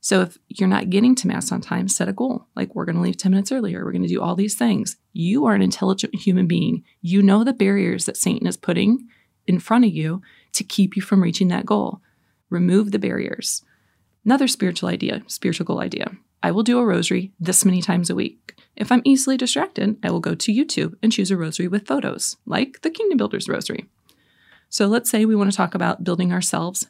So 0.00 0.22
if 0.22 0.38
you're 0.48 0.68
not 0.68 0.90
getting 0.90 1.14
to 1.16 1.26
Mass 1.26 1.50
on 1.50 1.60
time, 1.60 1.88
set 1.88 2.08
a 2.08 2.12
goal. 2.12 2.46
Like, 2.54 2.74
we're 2.74 2.84
going 2.84 2.96
to 2.96 3.02
leave 3.02 3.16
10 3.16 3.32
minutes 3.32 3.50
earlier. 3.50 3.84
We're 3.84 3.92
going 3.92 4.02
to 4.02 4.08
do 4.08 4.22
all 4.22 4.36
these 4.36 4.54
things. 4.54 4.96
You 5.12 5.44
are 5.46 5.54
an 5.54 5.62
intelligent 5.62 6.14
human 6.14 6.46
being. 6.46 6.84
You 7.00 7.22
know 7.22 7.42
the 7.42 7.52
barriers 7.52 8.04
that 8.06 8.16
Satan 8.16 8.46
is 8.46 8.56
putting 8.56 9.08
in 9.46 9.58
front 9.58 9.84
of 9.84 9.92
you 9.92 10.22
to 10.52 10.64
keep 10.64 10.96
you 10.96 11.02
from 11.02 11.22
reaching 11.22 11.48
that 11.48 11.66
goal. 11.66 12.00
Remove 12.48 12.92
the 12.92 12.98
barriers. 12.98 13.64
Another 14.24 14.46
spiritual 14.46 14.88
idea, 14.88 15.22
spiritual 15.26 15.66
goal 15.66 15.80
idea. 15.80 16.12
I 16.42 16.52
will 16.52 16.62
do 16.62 16.78
a 16.78 16.84
rosary 16.84 17.32
this 17.40 17.64
many 17.64 17.82
times 17.82 18.08
a 18.08 18.14
week. 18.14 18.54
If 18.76 18.92
I'm 18.92 19.02
easily 19.04 19.36
distracted, 19.36 19.96
I 20.04 20.10
will 20.10 20.20
go 20.20 20.36
to 20.36 20.52
YouTube 20.52 20.94
and 21.02 21.10
choose 21.10 21.32
a 21.32 21.36
rosary 21.36 21.66
with 21.66 21.86
photos, 21.86 22.36
like 22.46 22.82
the 22.82 22.90
Kingdom 22.90 23.18
Builders 23.18 23.48
Rosary. 23.48 23.88
So 24.68 24.86
let's 24.86 25.10
say 25.10 25.24
we 25.24 25.36
want 25.36 25.50
to 25.50 25.56
talk 25.56 25.74
about 25.74 26.04
building 26.04 26.32
ourselves, 26.32 26.86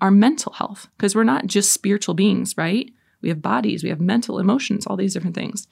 our 0.00 0.10
mental 0.10 0.52
health, 0.52 0.88
because 0.96 1.14
we're 1.14 1.24
not 1.24 1.46
just 1.46 1.72
spiritual 1.72 2.14
beings, 2.14 2.56
right? 2.56 2.90
We 3.22 3.28
have 3.28 3.40
bodies, 3.40 3.82
we 3.82 3.88
have 3.88 4.00
mental, 4.00 4.38
emotions, 4.38 4.86
all 4.86 4.96
these 4.96 5.14
different 5.14 5.36
things. 5.36 5.66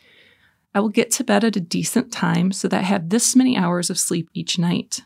I 0.75 0.81
will 0.81 0.89
get 0.89 1.11
to 1.13 1.25
bed 1.25 1.45
at 1.45 1.57
a 1.57 1.61
decent 1.61 2.13
time 2.13 2.53
so 2.53 2.67
that 2.69 2.81
I 2.81 2.85
have 2.85 3.11
this 3.11 3.37
many 3.37 3.57
hours 3.57 3.91
of 3.91 3.99
sleep 3.99 4.31
each 4.33 4.59
night. 4.59 5.01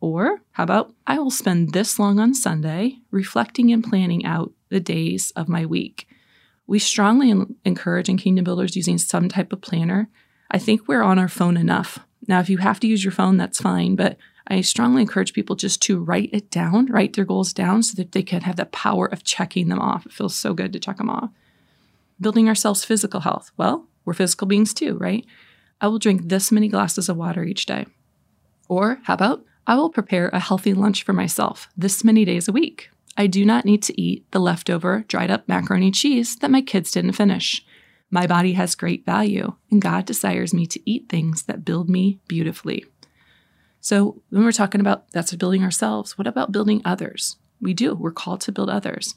Or 0.00 0.42
how 0.52 0.64
about 0.64 0.92
I 1.06 1.18
will 1.18 1.30
spend 1.30 1.72
this 1.72 1.98
long 1.98 2.18
on 2.18 2.34
Sunday 2.34 2.98
reflecting 3.10 3.72
and 3.72 3.84
planning 3.84 4.24
out 4.24 4.52
the 4.70 4.80
days 4.80 5.30
of 5.36 5.48
my 5.48 5.64
week. 5.64 6.08
We 6.66 6.78
strongly 6.78 7.32
encourage 7.64 8.08
in 8.08 8.16
Kingdom 8.16 8.44
Builders 8.44 8.74
using 8.74 8.98
some 8.98 9.28
type 9.28 9.52
of 9.52 9.60
planner. 9.60 10.08
I 10.50 10.58
think 10.58 10.88
we're 10.88 11.02
on 11.02 11.18
our 11.18 11.28
phone 11.28 11.56
enough. 11.56 12.00
Now, 12.26 12.40
if 12.40 12.50
you 12.50 12.58
have 12.58 12.80
to 12.80 12.86
use 12.86 13.04
your 13.04 13.12
phone, 13.12 13.36
that's 13.36 13.60
fine, 13.60 13.96
but 13.96 14.16
I 14.46 14.60
strongly 14.60 15.02
encourage 15.02 15.32
people 15.32 15.56
just 15.56 15.80
to 15.82 16.02
write 16.02 16.30
it 16.32 16.50
down, 16.50 16.86
write 16.86 17.14
their 17.14 17.24
goals 17.24 17.52
down 17.52 17.82
so 17.82 17.94
that 17.96 18.12
they 18.12 18.22
can 18.22 18.42
have 18.42 18.56
the 18.56 18.66
power 18.66 19.06
of 19.06 19.24
checking 19.24 19.68
them 19.68 19.78
off. 19.78 20.04
It 20.06 20.12
feels 20.12 20.36
so 20.36 20.52
good 20.52 20.72
to 20.72 20.80
check 20.80 20.98
them 20.98 21.08
off. 21.08 21.30
Building 22.20 22.48
ourselves 22.48 22.84
physical 22.84 23.20
health. 23.20 23.50
Well, 23.56 23.86
we're 24.04 24.12
physical 24.12 24.46
beings 24.46 24.74
too, 24.74 24.96
right? 24.98 25.24
I 25.80 25.88
will 25.88 25.98
drink 25.98 26.28
this 26.28 26.52
many 26.52 26.68
glasses 26.68 27.08
of 27.08 27.16
water 27.16 27.42
each 27.42 27.66
day. 27.66 27.86
Or 28.68 29.00
how 29.04 29.14
about 29.14 29.44
I 29.66 29.76
will 29.76 29.90
prepare 29.90 30.28
a 30.28 30.40
healthy 30.40 30.74
lunch 30.74 31.02
for 31.02 31.12
myself 31.14 31.68
this 31.76 32.04
many 32.04 32.24
days 32.24 32.48
a 32.48 32.52
week. 32.52 32.90
I 33.16 33.26
do 33.26 33.44
not 33.44 33.64
need 33.64 33.82
to 33.84 34.00
eat 34.00 34.30
the 34.32 34.40
leftover 34.40 35.04
dried 35.08 35.30
up 35.30 35.48
macaroni 35.48 35.90
cheese 35.90 36.36
that 36.36 36.50
my 36.50 36.60
kids 36.60 36.90
didn't 36.90 37.12
finish. 37.12 37.64
My 38.10 38.26
body 38.26 38.52
has 38.52 38.74
great 38.74 39.04
value, 39.04 39.54
and 39.70 39.80
God 39.80 40.04
desires 40.04 40.52
me 40.52 40.66
to 40.66 40.90
eat 40.90 41.08
things 41.08 41.44
that 41.44 41.64
build 41.64 41.88
me 41.88 42.20
beautifully. 42.28 42.84
So, 43.84 44.22
when 44.30 44.44
we're 44.44 44.52
talking 44.52 44.80
about 44.80 45.10
that's 45.12 45.34
building 45.34 45.62
ourselves, 45.62 46.16
what 46.16 46.26
about 46.26 46.50
building 46.50 46.80
others? 46.86 47.36
We 47.60 47.74
do. 47.74 47.94
We're 47.94 48.12
called 48.12 48.40
to 48.42 48.52
build 48.52 48.70
others. 48.70 49.14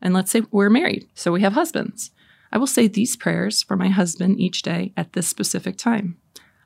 And 0.00 0.14
let's 0.14 0.30
say 0.30 0.44
we're 0.50 0.70
married, 0.70 1.06
so 1.12 1.30
we 1.30 1.42
have 1.42 1.52
husbands. 1.52 2.10
I 2.50 2.56
will 2.56 2.66
say 2.66 2.88
these 2.88 3.18
prayers 3.18 3.62
for 3.62 3.76
my 3.76 3.88
husband 3.88 4.40
each 4.40 4.62
day 4.62 4.94
at 4.96 5.12
this 5.12 5.28
specific 5.28 5.76
time. 5.76 6.16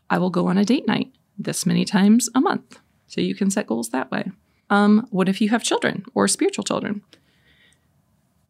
I 0.09 0.19
will 0.19 0.31
go 0.31 0.47
on 0.47 0.57
a 0.57 0.65
date 0.65 0.87
night 0.87 1.11
this 1.37 1.67
many 1.67 1.85
times 1.85 2.29
a 2.33 2.41
month. 2.41 2.79
So 3.09 3.21
you 3.21 3.35
can 3.35 3.51
set 3.51 3.67
goals 3.67 3.89
that 3.89 4.13
way. 4.13 4.31
Um, 4.71 5.09
what 5.11 5.29
if 5.29 5.41
you 5.41 5.49
have 5.49 5.65
children 5.65 6.05
or 6.15 6.29
spiritual 6.29 6.63
children? 6.63 7.03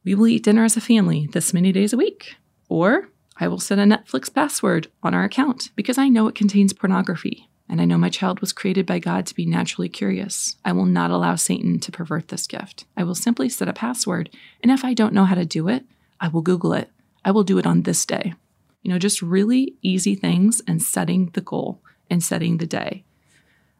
We 0.04 0.14
will 0.14 0.26
eat 0.26 0.44
dinner 0.44 0.64
as 0.64 0.76
a 0.76 0.82
family 0.82 1.30
this 1.32 1.54
many 1.54 1.72
days 1.72 1.94
a 1.94 1.96
week. 1.96 2.36
Or 2.68 3.08
I 3.38 3.48
will 3.48 3.58
set 3.58 3.78
a 3.78 3.84
Netflix 3.84 4.30
password 4.30 4.88
on 5.02 5.14
our 5.14 5.24
account 5.24 5.70
because 5.76 5.96
I 5.96 6.10
know 6.10 6.28
it 6.28 6.34
contains 6.34 6.74
pornography 6.74 7.48
and 7.72 7.80
I 7.80 7.86
know 7.86 7.96
my 7.96 8.10
child 8.10 8.40
was 8.40 8.52
created 8.52 8.84
by 8.84 8.98
God 8.98 9.24
to 9.24 9.34
be 9.34 9.46
naturally 9.46 9.88
curious. 9.88 10.56
I 10.62 10.72
will 10.72 10.84
not 10.84 11.10
allow 11.10 11.36
Satan 11.36 11.80
to 11.80 11.90
pervert 11.90 12.28
this 12.28 12.46
gift. 12.46 12.84
I 12.98 13.02
will 13.02 13.14
simply 13.14 13.48
set 13.48 13.66
a 13.66 13.72
password, 13.72 14.28
and 14.62 14.70
if 14.70 14.84
I 14.84 14.92
don't 14.92 15.14
know 15.14 15.24
how 15.24 15.36
to 15.36 15.46
do 15.46 15.68
it, 15.68 15.86
I 16.20 16.28
will 16.28 16.42
Google 16.42 16.74
it. 16.74 16.90
I 17.24 17.30
will 17.30 17.44
do 17.44 17.56
it 17.56 17.66
on 17.66 17.82
this 17.82 18.04
day. 18.04 18.34
You 18.82 18.92
know, 18.92 18.98
just 18.98 19.22
really 19.22 19.74
easy 19.80 20.14
things 20.14 20.60
and 20.68 20.82
setting 20.82 21.30
the 21.32 21.40
goal 21.40 21.80
and 22.10 22.22
setting 22.22 22.58
the 22.58 22.66
day. 22.66 23.04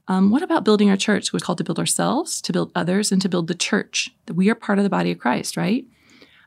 Um, 0.09 0.31
what 0.31 0.43
about 0.43 0.65
building 0.65 0.89
our 0.89 0.97
church? 0.97 1.31
We're 1.31 1.41
called 1.41 1.59
to 1.59 1.65
build 1.65 1.79
ourselves, 1.79 2.41
to 2.43 2.53
build 2.53 2.73
others, 2.75 3.13
and 3.13 3.21
to 3.21 3.29
build 3.29 3.47
the 3.47 3.55
church. 3.55 4.11
That 4.25 4.35
we 4.35 4.49
are 4.49 4.55
part 4.55 4.79
of 4.79 4.85
the 4.85 4.91
body 4.91 5.13
of 5.13 5.19
Christ, 5.19 5.55
right? 5.55 5.85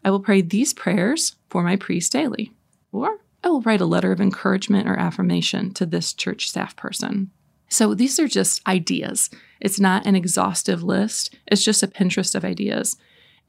I 0.04 0.10
will 0.10 0.20
pray 0.20 0.42
these 0.42 0.74
prayers 0.74 1.36
for 1.52 1.62
my 1.62 1.76
priest 1.76 2.12
daily, 2.12 2.54
or 2.92 3.20
I 3.44 3.50
will 3.50 3.62
write 3.62 3.82
a 3.82 3.86
letter 3.86 4.12
of 4.12 4.20
encouragement 4.20 4.90
or 4.90 4.98
affirmation 4.98 5.72
to 5.76 5.86
this 5.86 6.12
church 6.12 6.50
staff 6.50 6.76
person. 6.76 7.30
So 7.68 7.94
these 7.94 8.20
are 8.20 8.28
just 8.28 8.66
ideas. 8.68 9.30
It's 9.60 9.80
not 9.80 10.06
an 10.06 10.16
exhaustive 10.16 10.84
list, 10.84 11.36
it's 11.48 11.64
just 11.64 11.84
a 11.84 11.88
Pinterest 11.88 12.36
of 12.36 12.46
ideas. 12.46 12.98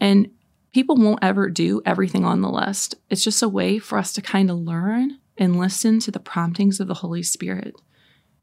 And 0.00 0.30
people 0.72 0.96
won't 0.96 1.22
ever 1.22 1.48
do 1.48 1.80
everything 1.86 2.24
on 2.24 2.40
the 2.40 2.50
list. 2.50 2.94
It's 3.10 3.24
just 3.24 3.42
a 3.42 3.48
way 3.48 3.78
for 3.78 3.98
us 3.98 4.12
to 4.14 4.22
kind 4.22 4.50
of 4.50 4.58
learn 4.58 5.18
and 5.38 5.58
listen 5.58 6.00
to 6.00 6.10
the 6.10 6.20
promptings 6.20 6.80
of 6.80 6.88
the 6.88 6.94
Holy 6.94 7.22
Spirit 7.22 7.74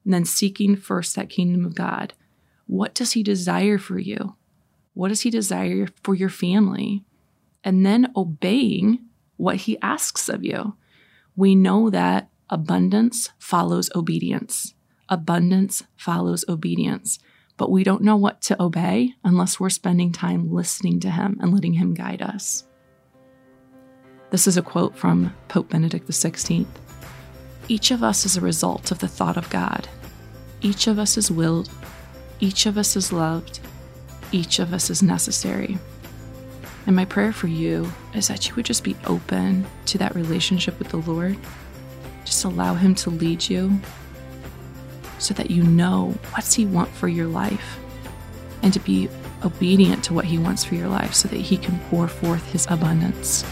and 0.04 0.14
then 0.14 0.26
seeking 0.26 0.76
first 0.76 1.16
that 1.16 1.30
kingdom 1.30 1.66
of 1.66 1.76
God. 1.76 2.14
What 2.68 2.94
does 2.94 3.14
He 3.14 3.24
desire 3.24 3.78
for 3.78 4.00
you? 4.00 4.36
What 4.94 5.10
does 5.10 5.22
He 5.22 5.30
desire 5.30 5.88
for 6.04 6.16
your 6.16 6.30
family? 6.30 7.04
And 7.64 7.86
then 7.86 8.12
obeying 8.16 9.00
what 9.38 9.58
He 9.58 9.80
asks 9.82 10.30
of 10.30 10.44
you. 10.44 10.76
We 11.36 11.56
know 11.56 11.90
that 11.90 12.30
abundance 12.50 13.32
follows 13.40 13.90
obedience. 13.96 14.74
Abundance 15.10 15.84
follows 15.98 16.46
obedience, 16.48 17.20
but 17.58 17.70
we 17.70 17.84
don't 17.84 18.04
know 18.04 18.16
what 18.16 18.42
to 18.44 18.62
obey 18.62 19.14
unless 19.24 19.60
we're 19.60 19.70
spending 19.70 20.12
time 20.12 20.52
listening 20.52 21.00
to 21.02 21.12
Him 21.12 21.38
and 21.42 21.54
letting 21.54 21.74
Him 21.74 21.94
guide 21.94 22.22
us. 22.22 22.64
This 24.30 24.48
is 24.48 24.58
a 24.58 24.62
quote 24.62 24.98
from 24.98 25.36
Pope 25.50 25.70
Benedict 25.70 26.08
XVI. 26.08 26.66
Each 27.68 27.92
of 27.92 28.02
us 28.02 28.26
is 28.26 28.38
a 28.38 28.42
result 28.42 28.92
of 28.92 29.00
the 29.00 29.08
thought 29.08 29.38
of 29.38 29.50
God. 29.50 29.88
Each 30.62 30.88
of 30.88 30.98
us 30.98 31.18
is 31.18 31.30
willed. 31.30 31.70
Each 32.40 32.66
of 32.66 32.78
us 32.78 32.96
is 32.96 33.12
loved. 33.12 33.60
Each 34.32 34.60
of 34.60 34.74
us 34.74 34.90
is 34.90 35.04
necessary. 35.04 35.78
And 36.88 36.96
my 36.96 37.06
prayer 37.06 37.32
for 37.34 37.48
you 37.48 37.92
is 38.14 38.30
that 38.30 38.48
you 38.48 38.56
would 38.56 38.66
just 38.66 38.84
be 38.84 38.96
open 39.06 39.66
to 39.86 39.98
that 39.98 40.16
relationship 40.16 40.80
with 40.80 40.90
the 40.90 40.98
Lord. 40.98 41.38
Just 42.26 42.46
allow 42.46 42.74
Him 42.74 42.96
to 42.96 43.10
lead 43.10 43.48
you 43.48 43.80
so 45.24 45.34
that 45.34 45.50
you 45.50 45.64
know 45.64 46.14
what's 46.32 46.54
He 46.54 46.66
want 46.66 46.90
for 46.90 47.08
your 47.08 47.28
life 47.28 47.80
and 48.62 48.74
to 48.74 48.80
be 48.80 49.10
obedient 49.44 50.04
to 50.06 50.14
what 50.14 50.26
He 50.26 50.38
wants 50.38 50.64
for 50.64 50.76
your 50.76 50.88
life 50.88 51.14
so 51.14 51.28
that 51.30 51.38
He 51.38 51.58
can 51.58 51.80
pour 51.90 52.08
forth 52.08 52.46
His 52.52 52.68
abundance. 52.70 53.44